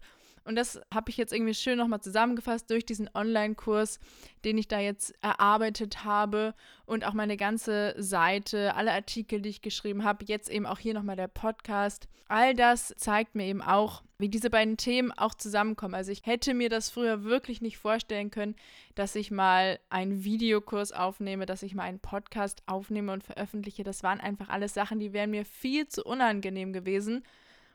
Und 0.47 0.55
das 0.55 0.79
habe 0.93 1.09
ich 1.09 1.17
jetzt 1.17 1.33
irgendwie 1.33 1.53
schön 1.53 1.77
nochmal 1.77 1.99
zusammengefasst 1.99 2.69
durch 2.71 2.85
diesen 2.85 3.09
Online-Kurs, 3.13 3.99
den 4.45 4.57
ich 4.57 4.69
da 4.69 4.79
jetzt 4.79 5.13
erarbeitet 5.21 6.05
habe 6.05 6.55
und 6.85 7.05
auch 7.05 7.13
meine 7.13 7.35
ganze 7.35 7.93
Seite, 8.01 8.73
alle 8.75 8.93
Artikel, 8.93 9.41
die 9.41 9.49
ich 9.49 9.61
geschrieben 9.61 10.05
habe, 10.05 10.23
jetzt 10.25 10.49
eben 10.49 10.65
auch 10.65 10.79
hier 10.79 10.93
nochmal 10.93 11.17
der 11.17 11.27
Podcast. 11.27 12.07
All 12.29 12.53
das 12.53 12.93
zeigt 12.95 13.35
mir 13.35 13.45
eben 13.45 13.61
auch, 13.61 14.03
wie 14.19 14.29
diese 14.29 14.49
beiden 14.49 14.77
Themen 14.77 15.11
auch 15.11 15.33
zusammenkommen. 15.33 15.95
Also 15.95 16.13
ich 16.13 16.25
hätte 16.25 16.53
mir 16.53 16.69
das 16.69 16.89
früher 16.89 17.25
wirklich 17.25 17.59
nicht 17.61 17.77
vorstellen 17.77 18.31
können, 18.31 18.55
dass 18.95 19.15
ich 19.15 19.31
mal 19.31 19.79
einen 19.89 20.23
Videokurs 20.23 20.93
aufnehme, 20.93 21.45
dass 21.45 21.61
ich 21.61 21.75
mal 21.75 21.83
einen 21.83 21.99
Podcast 21.99 22.63
aufnehme 22.67 23.11
und 23.11 23.25
veröffentliche. 23.25 23.83
Das 23.83 24.01
waren 24.01 24.21
einfach 24.21 24.47
alles 24.47 24.73
Sachen, 24.73 24.99
die 24.99 25.11
wären 25.11 25.31
mir 25.31 25.43
viel 25.43 25.89
zu 25.89 26.05
unangenehm 26.05 26.71
gewesen. 26.71 27.25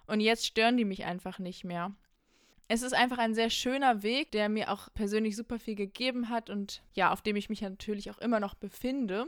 Und 0.06 0.20
jetzt 0.20 0.46
stören 0.46 0.78
die 0.78 0.86
mich 0.86 1.04
einfach 1.04 1.38
nicht 1.38 1.64
mehr 1.64 1.92
es 2.68 2.82
ist 2.82 2.94
einfach 2.94 3.18
ein 3.18 3.34
sehr 3.34 3.50
schöner 3.50 4.02
Weg, 4.02 4.30
der 4.32 4.48
mir 4.48 4.70
auch 4.72 4.88
persönlich 4.94 5.36
super 5.36 5.58
viel 5.58 5.74
gegeben 5.74 6.28
hat 6.28 6.50
und 6.50 6.82
ja, 6.94 7.12
auf 7.12 7.22
dem 7.22 7.36
ich 7.36 7.48
mich 7.48 7.60
natürlich 7.60 8.10
auch 8.10 8.18
immer 8.18 8.40
noch 8.40 8.54
befinde. 8.54 9.26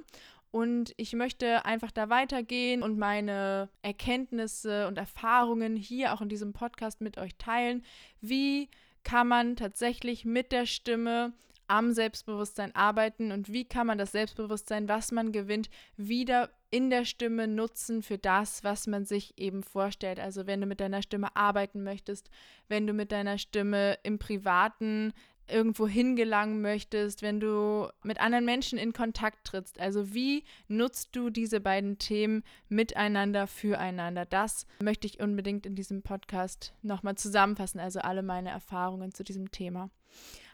Und 0.51 0.95
ich 0.97 1.15
möchte 1.15 1.65
einfach 1.65 1.91
da 1.91 2.11
weitergehen 2.11 2.85
und 2.85 2.97
meine 2.97 3.69
Erkenntnisse 3.83 4.87
und 4.87 4.99
Erfahrungen 4.99 5.75
hier 5.75 6.15
auch 6.15 6.21
in 6.21 6.29
diesem 6.29 6.53
Podcast 6.53 7.01
mit 7.01 7.19
euch 7.19 7.35
teilen. 7.37 7.85
Wie 8.21 8.69
kann 9.03 9.27
man 9.27 9.57
tatsächlich 9.57 10.25
mit 10.25 10.53
der 10.53 10.67
Stimme 10.67 11.33
am 11.67 11.93
Selbstbewusstsein 11.93 12.75
arbeiten 12.75 13.33
und 13.33 13.53
wie 13.53 13.65
kann 13.65 13.87
man 13.87 13.99
das 13.99 14.13
Selbstbewusstsein, 14.13 14.89
was 14.89 15.13
man 15.13 15.33
gewinnt, 15.33 15.71
wieder 15.97 16.51
in 16.75 16.91
der 16.91 17.05
Stimme 17.05 17.47
nutzen 17.47 18.03
für 18.03 18.19
das, 18.19 18.65
was 18.65 18.89
man 18.89 19.05
sich 19.05 19.39
eben 19.39 19.63
vorstellt. 19.63 20.19
Also 20.19 20.49
wenn 20.49 20.61
du 20.61 20.67
mit 20.67 20.81
deiner 20.81 21.03
Stimme 21.03 21.37
arbeiten 21.37 21.85
möchtest, 21.85 22.31
wenn 22.67 22.85
du 22.85 22.93
mit 22.93 23.13
deiner 23.13 23.39
Stimme 23.39 23.97
im 24.03 24.19
privaten 24.19 25.13
irgendwo 25.47 25.87
hingelangen 25.87 26.61
möchtest, 26.63 27.23
wenn 27.23 27.39
du 27.39 27.89
mit 28.03 28.21
anderen 28.21 28.45
Menschen 28.45 28.77
in 28.77 28.93
Kontakt 28.93 29.47
trittst. 29.47 29.79
Also 29.79 30.15
wie 30.15 30.43
nutzt 30.67 31.15
du 31.15 31.31
diese 31.31 31.61
beiden 31.61 31.99
Themen 31.99 32.43
miteinander, 32.69 33.47
füreinander? 33.47 34.27
Das 34.27 34.67
möchte 34.83 35.07
ich 35.07 35.21
unbedingt 35.21 35.67
in 35.67 35.77
diesem 35.77 36.03
Podcast 36.03 36.75
nochmal 36.83 37.15
zusammenfassen, 37.15 37.79
also 37.79 38.01
alle 38.01 38.25
meine 38.25 38.51
Erfahrungen 38.51 39.15
zu 39.15 39.23
diesem 39.23 39.53
Thema. 39.53 39.91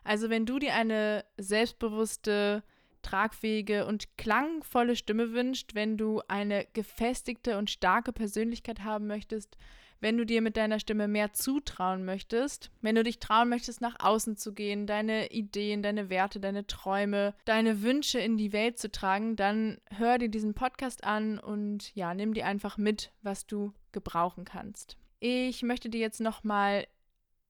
Also 0.05 0.29
wenn 0.29 0.45
du 0.45 0.59
dir 0.59 0.75
eine 0.75 1.25
selbstbewusste, 1.39 2.63
tragfähige 3.03 3.87
und 3.87 4.17
klangvolle 4.17 4.97
Stimme 4.97 5.33
wünschst, 5.33 5.75
wenn 5.75 5.97
du 5.97 6.23
eine 6.29 6.67
gefestigte 6.73 7.59
und 7.59 7.71
starke 7.71 8.13
Persönlichkeit 8.13 8.81
haben 8.81 9.07
möchtest, 9.07 9.57
wenn 10.01 10.17
du 10.17 10.25
dir 10.25 10.41
mit 10.41 10.57
deiner 10.57 10.81
Stimme 10.81 11.09
mehr 11.09 11.33
zutrauen 11.33 12.05
möchtest, 12.05 12.71
wenn 12.81 12.95
du 12.95 13.03
dich 13.05 13.19
trauen 13.19 13.49
möchtest, 13.49 13.81
nach 13.81 13.97
außen 13.99 14.37
zu 14.37 14.55
gehen, 14.55 14.87
deine 14.87 15.31
Ideen, 15.31 15.83
deine 15.83 16.09
Werte, 16.09 16.41
deine 16.41 16.67
Träume, 16.67 17.35
deine 17.45 17.83
Wünsche 17.83 18.19
in 18.19 18.39
die 18.39 18.53
Welt 18.53 18.79
zu 18.79 18.91
tragen, 18.91 19.37
dann 19.37 19.79
hör 19.95 20.19
dir 20.19 20.29
diesen 20.29 20.55
Podcast 20.55 21.05
an 21.05 21.39
und 21.39 21.95
ja, 21.95 22.15
nimm 22.15 22.35
dir 22.35 22.47
einfach 22.47 22.79
mit, 22.79 23.13
was 23.23 23.47
du 23.47 23.73
gebrauchen 23.93 24.45
kannst. 24.45 24.97
Ich 25.21 25.63
möchte 25.63 25.91
dir 25.91 26.01
jetzt 26.01 26.21
nochmal 26.21 26.87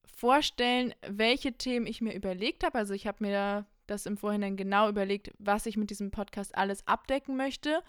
vorstellen, 0.03 0.93
welche 1.07 1.53
Themen 1.53 1.87
ich 1.87 2.01
mir 2.01 2.13
überlegt 2.13 2.63
habe. 2.63 2.77
Also 2.77 2.93
ich 2.93 3.07
habe 3.07 3.23
mir 3.23 3.65
das 3.91 4.05
im 4.05 4.17
Vorhinein 4.17 4.57
genau 4.57 4.89
überlegt, 4.89 5.31
was 5.37 5.65
ich 5.65 5.77
mit 5.77 5.89
diesem 5.89 6.11
Podcast 6.11 6.55
alles 6.55 6.87
abdecken 6.87 7.37
möchte. 7.37 7.83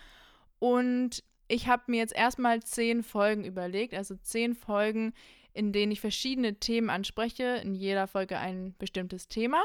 Und 0.59 1.25
ich 1.49 1.69
habe 1.69 1.85
mir 1.87 1.99
jetzt 1.99 2.15
erstmal 2.15 2.63
zehn 2.63 3.03
Folgen 3.03 3.45
überlegt, 3.45 3.95
also 3.95 4.17
zehn 4.17 4.55
Folgen, 4.55 5.13
in 5.55 5.73
denen 5.73 5.93
ich 5.93 6.01
verschiedene 6.01 6.55
Themen 6.55 6.91
anspreche, 6.91 7.61
in 7.63 7.75
jeder 7.75 8.07
Folge 8.07 8.39
ein 8.39 8.75
bestimmtes 8.79 9.29
Thema. 9.29 9.63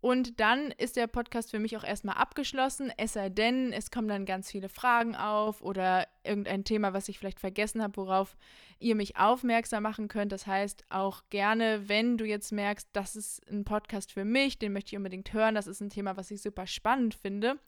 Und 0.00 0.38
dann 0.38 0.70
ist 0.78 0.96
der 0.96 1.08
Podcast 1.08 1.50
für 1.50 1.58
mich 1.58 1.76
auch 1.76 1.82
erstmal 1.82 2.14
abgeschlossen, 2.16 2.92
es 2.96 3.14
sei 3.14 3.30
denn, 3.30 3.72
es 3.72 3.90
kommen 3.90 4.06
dann 4.06 4.26
ganz 4.26 4.48
viele 4.50 4.68
Fragen 4.68 5.16
auf 5.16 5.60
oder 5.60 6.06
irgendein 6.22 6.62
Thema, 6.62 6.92
was 6.92 7.08
ich 7.08 7.18
vielleicht 7.18 7.40
vergessen 7.40 7.82
habe, 7.82 7.96
worauf 7.96 8.36
ihr 8.78 8.94
mich 8.94 9.16
aufmerksam 9.16 9.82
machen 9.82 10.06
könnt. 10.06 10.30
Das 10.30 10.46
heißt 10.46 10.84
auch 10.90 11.24
gerne, 11.30 11.88
wenn 11.88 12.16
du 12.16 12.24
jetzt 12.24 12.52
merkst, 12.52 12.88
das 12.92 13.16
ist 13.16 13.44
ein 13.50 13.64
Podcast 13.64 14.12
für 14.12 14.24
mich, 14.24 14.60
den 14.60 14.72
möchte 14.72 14.92
ich 14.92 14.96
unbedingt 14.96 15.32
hören, 15.32 15.56
das 15.56 15.66
ist 15.66 15.80
ein 15.80 15.90
Thema, 15.90 16.16
was 16.16 16.30
ich 16.30 16.42
super 16.42 16.68
spannend 16.68 17.14
finde. 17.14 17.58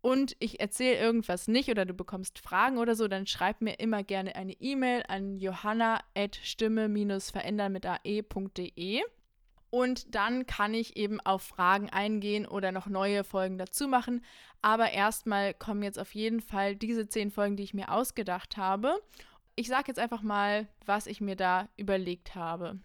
Und 0.00 0.36
ich 0.38 0.60
erzähle 0.60 0.96
irgendwas 0.96 1.48
nicht 1.48 1.70
oder 1.70 1.84
du 1.84 1.92
bekommst 1.92 2.38
Fragen 2.38 2.78
oder 2.78 2.94
so, 2.94 3.08
dann 3.08 3.26
schreib 3.26 3.62
mir 3.62 3.80
immer 3.80 4.04
gerne 4.04 4.36
eine 4.36 4.52
E-Mail 4.52 5.02
an 5.08 5.36
johanna.stimme-verändern 5.36 7.72
mit 7.72 7.84
ae.de. 7.84 9.02
Und 9.70 10.14
dann 10.14 10.46
kann 10.46 10.72
ich 10.72 10.96
eben 10.96 11.20
auf 11.20 11.42
Fragen 11.42 11.90
eingehen 11.90 12.46
oder 12.46 12.72
noch 12.72 12.86
neue 12.86 13.24
Folgen 13.24 13.58
dazu 13.58 13.86
machen. 13.86 14.24
Aber 14.62 14.90
erstmal 14.90 15.54
kommen 15.54 15.82
jetzt 15.82 15.98
auf 15.98 16.14
jeden 16.14 16.40
Fall 16.40 16.74
diese 16.74 17.08
zehn 17.08 17.30
Folgen, 17.30 17.56
die 17.56 17.64
ich 17.64 17.74
mir 17.74 17.92
ausgedacht 17.92 18.56
habe. 18.56 18.98
Ich 19.56 19.68
sage 19.68 19.84
jetzt 19.88 19.98
einfach 19.98 20.22
mal, 20.22 20.68
was 20.86 21.06
ich 21.06 21.20
mir 21.20 21.36
da 21.36 21.68
überlegt 21.76 22.34
habe. 22.34 22.78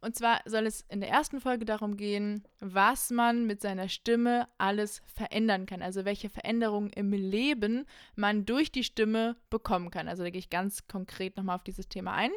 Und 0.00 0.14
zwar 0.14 0.40
soll 0.44 0.66
es 0.66 0.82
in 0.88 1.00
der 1.00 1.08
ersten 1.10 1.40
Folge 1.40 1.64
darum 1.64 1.96
gehen, 1.96 2.44
was 2.60 3.10
man 3.10 3.46
mit 3.46 3.60
seiner 3.60 3.88
Stimme 3.88 4.46
alles 4.58 5.02
verändern 5.06 5.66
kann. 5.66 5.82
Also 5.82 6.04
welche 6.04 6.28
Veränderungen 6.28 6.90
im 6.90 7.12
Leben 7.12 7.86
man 8.14 8.44
durch 8.44 8.70
die 8.70 8.84
Stimme 8.84 9.36
bekommen 9.50 9.90
kann. 9.90 10.06
Also 10.06 10.22
da 10.22 10.30
gehe 10.30 10.38
ich 10.38 10.50
ganz 10.50 10.86
konkret 10.86 11.36
nochmal 11.36 11.56
auf 11.56 11.64
dieses 11.64 11.88
Thema 11.88 12.12
ein. 12.12 12.30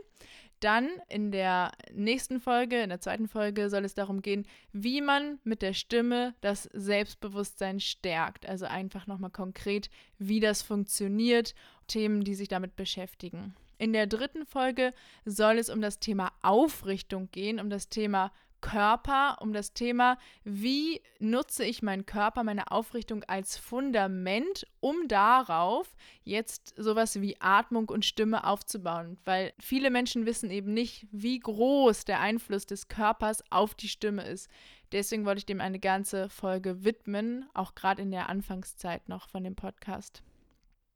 Dann 0.60 0.90
in 1.08 1.32
der 1.32 1.72
nächsten 1.94 2.40
Folge, 2.42 2.82
in 2.82 2.90
der 2.90 3.00
zweiten 3.00 3.28
Folge, 3.28 3.70
soll 3.70 3.86
es 3.86 3.94
darum 3.94 4.22
gehen, 4.22 4.46
wie 4.74 5.02
man 5.02 5.40
mit 5.44 5.62
der 5.62 5.74
Stimme 5.74 6.34
das 6.42 6.64
Selbstbewusstsein 6.74 7.80
stärkt. 7.80 8.46
Also 8.46 8.66
einfach 8.66 9.08
nochmal 9.08 9.30
konkret, 9.30 9.90
wie 10.18 10.40
das 10.40 10.62
funktioniert, 10.62 11.56
Themen, 11.88 12.24
die 12.24 12.36
sich 12.36 12.50
damit 12.50 12.76
beschäftigen. 12.76 13.56
In 13.78 13.94
der 13.94 14.08
dritten 14.08 14.46
Folge 14.46 14.94
soll 15.24 15.58
es 15.58 15.70
um 15.70 15.82
das 15.82 16.00
Thema 16.00 16.34
Aufrichtung 16.42 17.30
gehen, 17.32 17.62
um 17.62 17.70
das 17.70 17.88
Thema 17.88 18.32
Körper, 18.62 19.38
um 19.42 19.54
das 19.54 19.74
Thema, 19.74 20.18
wie 20.44 21.02
nutze 21.20 21.64
ich 21.64 21.82
meinen 21.82 22.06
Körper, 22.06 22.44
meine 22.44 22.72
Aufrichtung 22.72 23.24
als 23.26 23.58
Fundament, 23.58 24.66
um 24.80 25.08
darauf 25.08 25.96
jetzt 26.24 26.74
sowas 26.78 27.22
wie 27.22 27.38
Atmung 27.40 27.90
und 27.90 28.06
Stimme 28.06 28.46
aufzubauen. 28.46 29.18
Weil 29.26 29.54
viele 29.60 29.90
Menschen 29.90 30.26
wissen 30.26 30.52
eben 30.52 30.74
nicht, 30.74 31.08
wie 31.12 31.40
groß 31.40 32.06
der 32.06 32.20
Einfluss 32.20 32.66
des 32.66 32.88
Körpers 32.88 33.44
auf 33.50 33.76
die 33.76 33.90
Stimme 33.90 34.24
ist. 34.24 34.50
Deswegen 34.92 35.26
wollte 35.26 35.40
ich 35.40 35.46
dem 35.46 35.62
eine 35.62 35.80
ganze 35.80 36.30
Folge 36.30 36.84
widmen, 36.84 37.48
auch 37.54 37.76
gerade 37.76 38.02
in 38.02 38.12
der 38.12 38.30
Anfangszeit 38.30 39.08
noch 39.08 39.30
von 39.30 39.44
dem 39.44 39.56
Podcast. 39.56 40.24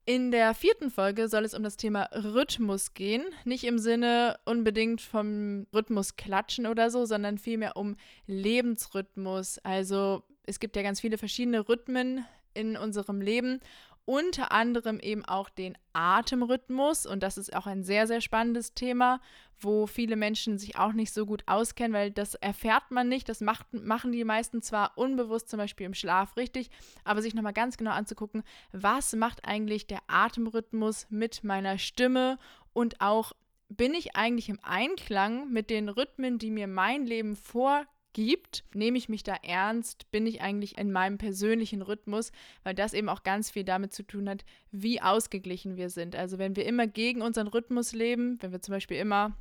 In 0.06 0.32
der 0.32 0.54
vierten 0.54 0.92
Folge 0.92 1.30
soll 1.30 1.46
es 1.46 1.54
um 1.54 1.64
das 1.64 1.78
Thema 1.78 2.10
Rhythmus 2.14 2.94
gehen. 2.94 3.24
Nicht 3.46 3.64
im 3.64 3.80
Sinne 3.80 4.38
unbedingt 4.44 5.00
vom 5.00 5.66
Rhythmus 5.74 6.18
klatschen 6.18 6.66
oder 6.66 6.90
so, 6.90 7.06
sondern 7.06 7.38
vielmehr 7.38 7.78
um 7.78 7.96
Lebensrhythmus. 8.28 9.60
Also 9.60 10.24
es 10.46 10.60
gibt 10.60 10.76
ja 10.76 10.82
ganz 10.82 11.00
viele 11.00 11.18
verschiedene 11.18 11.70
Rhythmen 11.70 12.26
in 12.54 12.76
unserem 12.76 13.22
Leben 13.22 13.62
unter 14.06 14.52
anderem 14.52 15.00
eben 15.00 15.24
auch 15.26 15.50
den 15.50 15.78
Atemrhythmus. 15.94 17.06
Und 17.06 17.24
das 17.24 17.38
ist 17.38 17.56
auch 17.56 17.68
ein 17.68 17.84
sehr, 17.84 18.08
sehr 18.08 18.22
spannendes 18.22 18.74
Thema, 18.74 19.22
wo 19.60 19.88
viele 19.88 20.16
Menschen 20.16 20.58
sich 20.58 20.78
auch 20.78 20.94
nicht 20.94 21.14
so 21.14 21.26
gut 21.26 21.44
auskennen, 21.46 21.94
weil 21.94 22.12
das 22.12 22.36
erfährt 22.36 22.92
man 22.92 23.08
nicht. 23.08 23.30
Das 23.30 23.40
macht, 23.40 23.74
machen 23.74 24.12
die 24.12 24.24
meisten 24.26 24.62
zwar 24.62 24.98
unbewusst, 24.98 25.50
zum 25.50 25.58
Beispiel 25.58 25.86
im 25.86 25.94
Schlaf 25.94 26.36
richtig, 26.36 26.70
aber 27.04 27.22
sich 27.22 27.34
nochmal 27.34 27.54
ganz 27.54 27.78
genau 27.78 27.92
anzugucken, 27.92 28.44
was 28.72 29.14
macht 29.16 29.46
eigentlich 29.46 29.88
der 29.88 30.02
Atemrhythmus 30.08 31.08
mit 31.10 31.44
meiner 31.44 31.78
Stimme 31.78 32.38
und 32.74 33.00
auch 33.00 33.34
bin 33.70 33.94
ich 33.94 34.16
eigentlich 34.16 34.50
im 34.50 34.60
Einklang 34.62 35.52
mit 35.52 35.70
den 35.70 35.90
Rhythmen, 35.90 36.38
die 36.38 36.52
mir 36.52 36.68
mein 36.68 37.06
Leben 37.06 37.36
vor 37.36 37.86
gibt, 38.14 38.64
nehme 38.74 38.98
ich 38.98 39.10
mich 39.10 39.24
da 39.24 39.36
ernst, 39.44 40.10
bin 40.12 40.26
ich 40.26 40.42
eigentlich 40.42 40.78
in 40.78 40.92
meinem 40.92 41.18
persönlichen 41.18 41.82
Rhythmus, 41.82 42.32
weil 42.64 42.76
das 42.76 42.94
eben 42.94 43.10
auch 43.10 43.24
ganz 43.24 43.50
viel 43.50 43.64
damit 43.64 43.94
zu 43.94 44.04
tun 44.04 44.30
hat, 44.30 44.46
wie 44.72 45.02
ausgeglichen 45.02 45.76
wir 45.76 45.90
sind. 45.90 46.16
Also 46.16 46.38
wenn 46.38 46.56
wir 46.56 46.66
immer 46.66 46.88
gegen 46.88 47.22
unseren 47.22 47.48
Rhythmus 47.48 47.94
leben, 47.94 48.38
wenn 48.42 48.52
wir 48.52 48.62
zum 48.62 48.74
Beispiel 48.74 48.98
immer 48.98 49.36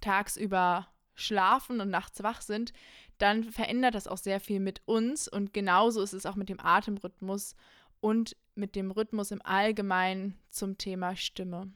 tagsüber 0.00 0.88
schlafen 1.14 1.80
und 1.80 1.90
nachts 1.90 2.22
wach 2.22 2.42
sind, 2.42 2.72
dann 3.18 3.44
verändert 3.44 3.94
das 3.94 4.06
auch 4.06 4.18
sehr 4.18 4.40
viel 4.40 4.60
mit 4.60 4.82
uns. 4.84 5.28
Und 5.28 5.52
genauso 5.52 6.02
ist 6.02 6.12
es 6.12 6.26
auch 6.26 6.36
mit 6.36 6.48
dem 6.48 6.60
Atemrhythmus 6.60 7.56
und 8.00 8.36
mit 8.54 8.76
dem 8.76 8.90
Rhythmus 8.90 9.30
im 9.30 9.42
Allgemeinen 9.42 10.38
zum 10.50 10.78
Thema 10.78 11.16
Stimme. 11.16 11.72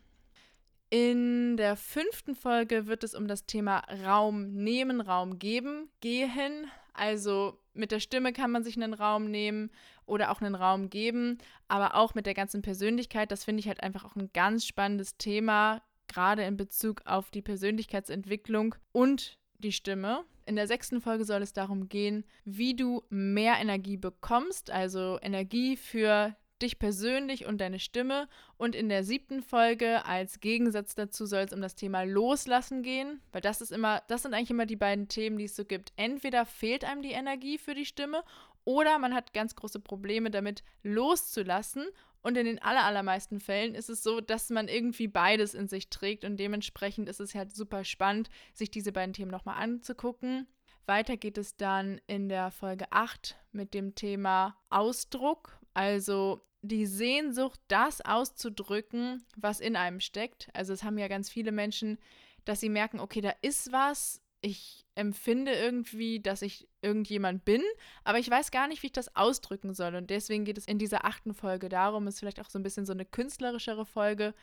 In 0.90 1.56
der 1.56 1.76
fünften 1.76 2.34
Folge 2.34 2.88
wird 2.88 3.04
es 3.04 3.14
um 3.14 3.28
das 3.28 3.46
Thema 3.46 3.84
Raum 4.04 4.52
nehmen, 4.52 5.00
Raum 5.00 5.38
geben 5.38 5.88
gehen. 6.00 6.66
Also 6.94 7.60
mit 7.74 7.92
der 7.92 8.00
Stimme 8.00 8.32
kann 8.32 8.50
man 8.50 8.64
sich 8.64 8.76
einen 8.76 8.92
Raum 8.92 9.30
nehmen 9.30 9.70
oder 10.04 10.32
auch 10.32 10.40
einen 10.40 10.56
Raum 10.56 10.90
geben, 10.90 11.38
aber 11.68 11.94
auch 11.94 12.16
mit 12.16 12.26
der 12.26 12.34
ganzen 12.34 12.60
Persönlichkeit. 12.60 13.30
Das 13.30 13.44
finde 13.44 13.60
ich 13.60 13.68
halt 13.68 13.84
einfach 13.84 14.04
auch 14.04 14.16
ein 14.16 14.32
ganz 14.32 14.66
spannendes 14.66 15.16
Thema, 15.16 15.80
gerade 16.08 16.42
in 16.42 16.56
Bezug 16.56 17.02
auf 17.04 17.30
die 17.30 17.42
Persönlichkeitsentwicklung 17.42 18.74
und 18.90 19.38
die 19.58 19.72
Stimme. 19.72 20.24
In 20.44 20.56
der 20.56 20.66
sechsten 20.66 21.00
Folge 21.00 21.24
soll 21.24 21.42
es 21.42 21.52
darum 21.52 21.88
gehen, 21.88 22.24
wie 22.44 22.74
du 22.74 23.04
mehr 23.08 23.54
Energie 23.60 23.96
bekommst, 23.96 24.72
also 24.72 25.20
Energie 25.22 25.76
für 25.76 26.34
dich 26.62 26.78
persönlich 26.78 27.46
und 27.46 27.60
deine 27.60 27.78
Stimme. 27.78 28.28
Und 28.56 28.74
in 28.74 28.88
der 28.88 29.04
siebten 29.04 29.42
Folge 29.42 30.04
als 30.04 30.40
Gegensatz 30.40 30.94
dazu 30.94 31.26
soll 31.26 31.40
es 31.40 31.52
um 31.52 31.60
das 31.60 31.74
Thema 31.74 32.02
Loslassen 32.02 32.82
gehen, 32.82 33.20
weil 33.32 33.40
das 33.40 33.60
ist 33.60 33.72
immer, 33.72 34.02
das 34.08 34.22
sind 34.22 34.34
eigentlich 34.34 34.50
immer 34.50 34.66
die 34.66 34.76
beiden 34.76 35.08
Themen, 35.08 35.38
die 35.38 35.44
es 35.44 35.56
so 35.56 35.64
gibt. 35.64 35.92
Entweder 35.96 36.46
fehlt 36.46 36.84
einem 36.84 37.02
die 37.02 37.12
Energie 37.12 37.58
für 37.58 37.74
die 37.74 37.86
Stimme 37.86 38.22
oder 38.64 38.98
man 38.98 39.14
hat 39.14 39.32
ganz 39.32 39.54
große 39.56 39.80
Probleme 39.80 40.30
damit 40.30 40.62
loszulassen. 40.82 41.86
Und 42.22 42.36
in 42.36 42.44
den 42.44 42.60
allermeisten 42.60 43.40
Fällen 43.40 43.74
ist 43.74 43.88
es 43.88 44.02
so, 44.02 44.20
dass 44.20 44.50
man 44.50 44.68
irgendwie 44.68 45.08
beides 45.08 45.54
in 45.54 45.68
sich 45.68 45.88
trägt 45.88 46.24
und 46.24 46.36
dementsprechend 46.36 47.08
ist 47.08 47.20
es 47.20 47.34
halt 47.34 47.50
super 47.54 47.82
spannend, 47.82 48.28
sich 48.52 48.70
diese 48.70 48.92
beiden 48.92 49.14
Themen 49.14 49.30
nochmal 49.30 49.56
anzugucken. 49.62 50.46
Weiter 50.86 51.16
geht 51.16 51.38
es 51.38 51.56
dann 51.56 52.00
in 52.06 52.28
der 52.28 52.50
Folge 52.50 52.86
8 52.90 53.36
mit 53.52 53.74
dem 53.74 53.94
Thema 53.94 54.56
Ausdruck, 54.68 55.58
also 55.72 56.42
die 56.62 56.86
Sehnsucht, 56.86 57.60
das 57.68 58.00
auszudrücken, 58.00 59.24
was 59.36 59.60
in 59.60 59.76
einem 59.76 60.00
steckt. 60.00 60.48
Also 60.52 60.72
es 60.72 60.82
haben 60.82 60.98
ja 60.98 61.08
ganz 61.08 61.30
viele 61.30 61.52
Menschen, 61.52 61.98
dass 62.44 62.60
sie 62.60 62.68
merken, 62.68 63.00
okay, 63.00 63.20
da 63.20 63.32
ist 63.42 63.72
was, 63.72 64.22
ich 64.42 64.86
empfinde 64.94 65.52
irgendwie, 65.52 66.20
dass 66.20 66.42
ich 66.42 66.68
irgendjemand 66.82 67.44
bin, 67.44 67.62
aber 68.04 68.18
ich 68.18 68.30
weiß 68.30 68.50
gar 68.50 68.68
nicht, 68.68 68.82
wie 68.82 68.88
ich 68.88 68.92
das 68.92 69.14
ausdrücken 69.16 69.74
soll. 69.74 69.94
Und 69.94 70.10
deswegen 70.10 70.44
geht 70.44 70.58
es 70.58 70.66
in 70.66 70.78
dieser 70.78 71.04
achten 71.04 71.34
Folge 71.34 71.68
darum, 71.68 72.06
ist 72.06 72.18
vielleicht 72.18 72.40
auch 72.40 72.50
so 72.50 72.58
ein 72.58 72.62
bisschen 72.62 72.86
so 72.86 72.92
eine 72.92 73.04
künstlerischere 73.04 73.86
Folge, 73.86 74.34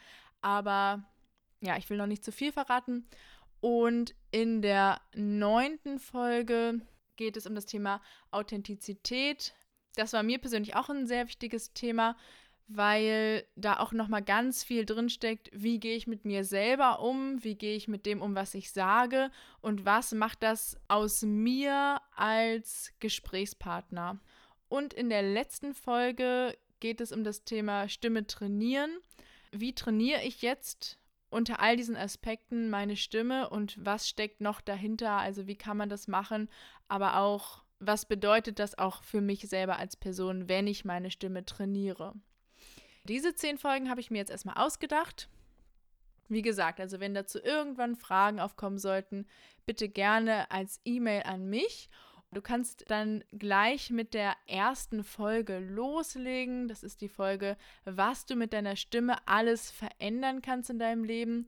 aber 0.42 1.04
ja, 1.62 1.78
ich 1.78 1.90
will 1.90 1.98
noch 1.98 2.08
nicht 2.08 2.24
zu 2.24 2.32
viel 2.32 2.52
verraten. 2.52 3.08
Und 3.60 4.14
in 4.32 4.62
der 4.62 5.02
neunten 5.16 6.00
Folge 6.00 6.82
geht 7.16 7.38
es 7.38 7.48
um 7.48 7.56
das 7.56 7.66
Thema 7.66 8.02
Authentizität, 8.30 9.56
das 9.98 10.14
war 10.14 10.24
mir 10.24 10.38
persönlich 10.38 10.76
auch 10.76 10.90
ein 10.90 11.08
sehr 11.08 11.28
wichtiges 11.28 11.74
Thema, 11.74 12.16
weil 12.68 13.46
da 13.56 13.80
auch 13.80 13.94
noch 13.94 14.10
mal 14.10 14.22
ganz 14.22 14.64
viel 14.64 14.86
drinsteckt, 14.86 15.50
wie 15.54 15.80
gehe 15.80 15.96
ich 15.96 16.06
mit 16.06 16.26
mir 16.26 16.44
selber 16.44 17.00
um, 17.00 17.44
wie 17.44 17.56
gehe 17.56 17.76
ich 17.76 17.88
mit 17.88 18.06
dem 18.06 18.22
um, 18.22 18.36
was 18.36 18.54
ich 18.54 18.72
sage 18.72 19.32
und 19.62 19.86
was 19.86 20.12
macht 20.12 20.44
das 20.44 20.78
aus 20.90 21.22
mir 21.22 22.02
als 22.16 22.92
Gesprächspartner. 23.00 24.20
Und 24.68 24.94
in 24.94 25.10
der 25.10 25.22
letzten 25.22 25.74
Folge 25.74 26.58
geht 26.82 27.00
es 27.00 27.14
um 27.14 27.24
das 27.24 27.46
Thema 27.46 27.88
Stimme 27.88 28.28
trainieren. 28.28 28.92
Wie 29.52 29.74
trainiere 29.74 30.24
ich 30.24 30.42
jetzt 30.42 31.00
unter 31.30 31.62
all 31.62 31.78
diesen 31.78 31.96
Aspekten 31.96 32.70
meine 32.70 32.98
Stimme 32.98 33.50
und 33.50 33.84
was 33.84 34.10
steckt 34.10 34.42
noch 34.42 34.60
dahinter? 34.60 35.12
Also 35.12 35.48
wie 35.48 35.56
kann 35.56 35.78
man 35.78 35.90
das 35.90 36.10
machen, 36.10 36.50
aber 36.90 37.18
auch 37.18 37.64
was 37.80 38.06
bedeutet 38.06 38.60
das 38.60 38.78
auch 38.78 39.04
für 39.04 39.22
mich 39.22 39.48
selber 39.48 39.78
als 39.78 39.96
Person, 39.96 40.50
wenn 40.50 40.68
ich 40.68 40.86
meine 40.86 41.12
Stimme 41.12 41.46
trainiere. 41.46 42.14
Diese 43.04 43.36
zehn 43.36 43.58
Folgen 43.58 43.90
habe 43.90 44.02
ich 44.02 44.12
mir 44.12 44.18
jetzt 44.18 44.32
erstmal 44.32 44.58
ausgedacht. 44.58 45.30
Wie 46.30 46.42
gesagt, 46.42 46.80
also 46.80 47.00
wenn 47.00 47.14
dazu 47.14 47.40
irgendwann 47.40 47.96
Fragen 47.96 48.40
aufkommen 48.40 48.78
sollten, 48.78 49.26
bitte 49.66 49.88
gerne 49.88 50.52
als 50.52 50.82
E-Mail 50.84 51.24
an 51.24 51.48
mich. 51.50 51.90
Du 52.34 52.42
kannst 52.42 52.84
dann 52.90 53.24
gleich 53.32 53.90
mit 53.90 54.14
der 54.14 54.36
ersten 54.48 55.06
Folge 55.06 55.60
loslegen. 55.60 56.68
Das 56.68 56.84
ist 56.84 57.00
die 57.00 57.08
Folge, 57.08 57.56
was 57.86 58.26
du 58.26 58.36
mit 58.36 58.52
deiner 58.52 58.76
Stimme 58.76 59.26
alles 59.26 59.72
verändern 59.72 60.42
kannst 60.42 60.70
in 60.70 60.80
deinem 60.80 61.06
Leben. 61.06 61.48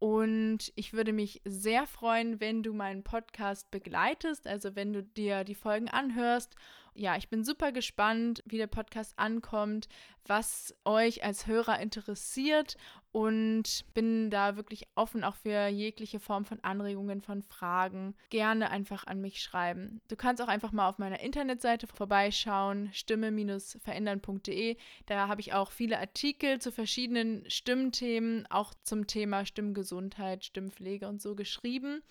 Und 0.00 0.72
ich 0.76 0.94
würde 0.94 1.12
mich 1.12 1.42
sehr 1.44 1.86
freuen, 1.86 2.40
wenn 2.40 2.62
du 2.62 2.72
meinen 2.72 3.04
Podcast 3.04 3.70
begleitest, 3.70 4.46
also 4.46 4.74
wenn 4.74 4.94
du 4.94 5.02
dir 5.02 5.44
die 5.44 5.54
Folgen 5.54 5.90
anhörst. 5.90 6.56
Ja, 6.94 7.16
ich 7.16 7.28
bin 7.28 7.44
super 7.44 7.72
gespannt, 7.72 8.42
wie 8.46 8.58
der 8.58 8.66
Podcast 8.66 9.18
ankommt, 9.18 9.88
was 10.26 10.74
euch 10.84 11.24
als 11.24 11.46
Hörer 11.46 11.80
interessiert 11.80 12.76
und 13.12 13.84
bin 13.94 14.30
da 14.30 14.56
wirklich 14.56 14.86
offen 14.94 15.24
auch 15.24 15.36
für 15.36 15.68
jegliche 15.68 16.20
Form 16.20 16.44
von 16.44 16.62
Anregungen, 16.62 17.20
von 17.20 17.42
Fragen. 17.42 18.14
Gerne 18.28 18.70
einfach 18.70 19.06
an 19.06 19.20
mich 19.20 19.42
schreiben. 19.42 20.00
Du 20.08 20.16
kannst 20.16 20.42
auch 20.42 20.48
einfach 20.48 20.72
mal 20.72 20.88
auf 20.88 20.98
meiner 20.98 21.20
Internetseite 21.20 21.86
vorbeischauen, 21.86 22.90
stimme-verändern.de. 22.92 24.76
Da 25.06 25.28
habe 25.28 25.40
ich 25.40 25.52
auch 25.52 25.72
viele 25.72 25.98
Artikel 25.98 26.60
zu 26.60 26.70
verschiedenen 26.72 27.48
Stimmthemen, 27.50 28.46
auch 28.50 28.74
zum 28.82 29.06
Thema 29.06 29.44
Stimmgesundheit, 29.46 30.44
Stimmpflege 30.44 31.08
und 31.08 31.22
so 31.22 31.34
geschrieben 31.34 32.02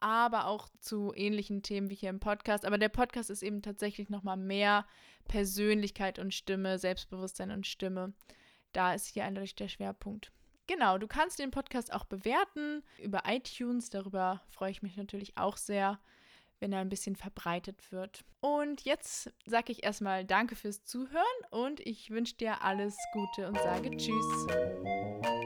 aber 0.00 0.46
auch 0.46 0.68
zu 0.80 1.12
ähnlichen 1.14 1.62
Themen 1.62 1.90
wie 1.90 1.94
hier 1.94 2.10
im 2.10 2.20
Podcast. 2.20 2.64
Aber 2.64 2.78
der 2.78 2.88
Podcast 2.88 3.30
ist 3.30 3.42
eben 3.42 3.62
tatsächlich 3.62 4.08
nochmal 4.08 4.36
mehr 4.36 4.86
Persönlichkeit 5.26 6.18
und 6.18 6.34
Stimme, 6.34 6.78
Selbstbewusstsein 6.78 7.50
und 7.50 7.66
Stimme 7.66 8.14
da 8.72 8.94
ist 8.94 9.06
hier 9.06 9.24
eindeutig 9.24 9.54
der 9.56 9.68
Schwerpunkt. 9.68 10.32
Genau, 10.66 10.98
du 10.98 11.06
kannst 11.06 11.38
den 11.38 11.50
Podcast 11.50 11.92
auch 11.92 12.04
bewerten 12.04 12.82
über 13.02 13.22
iTunes. 13.26 13.90
Darüber 13.90 14.42
freue 14.50 14.70
ich 14.70 14.82
mich 14.82 14.96
natürlich 14.96 15.38
auch 15.38 15.56
sehr, 15.56 15.98
wenn 16.60 16.72
er 16.72 16.80
ein 16.80 16.90
bisschen 16.90 17.16
verbreitet 17.16 17.90
wird. 17.90 18.24
Und 18.40 18.82
jetzt 18.82 19.32
sage 19.46 19.72
ich 19.72 19.82
erstmal 19.82 20.24
Danke 20.24 20.56
fürs 20.56 20.84
Zuhören 20.84 21.24
und 21.50 21.80
ich 21.80 22.10
wünsche 22.10 22.36
dir 22.36 22.62
alles 22.62 22.96
Gute 23.12 23.48
und 23.48 23.58
sage 23.58 23.90
Tschüss. 23.96 25.37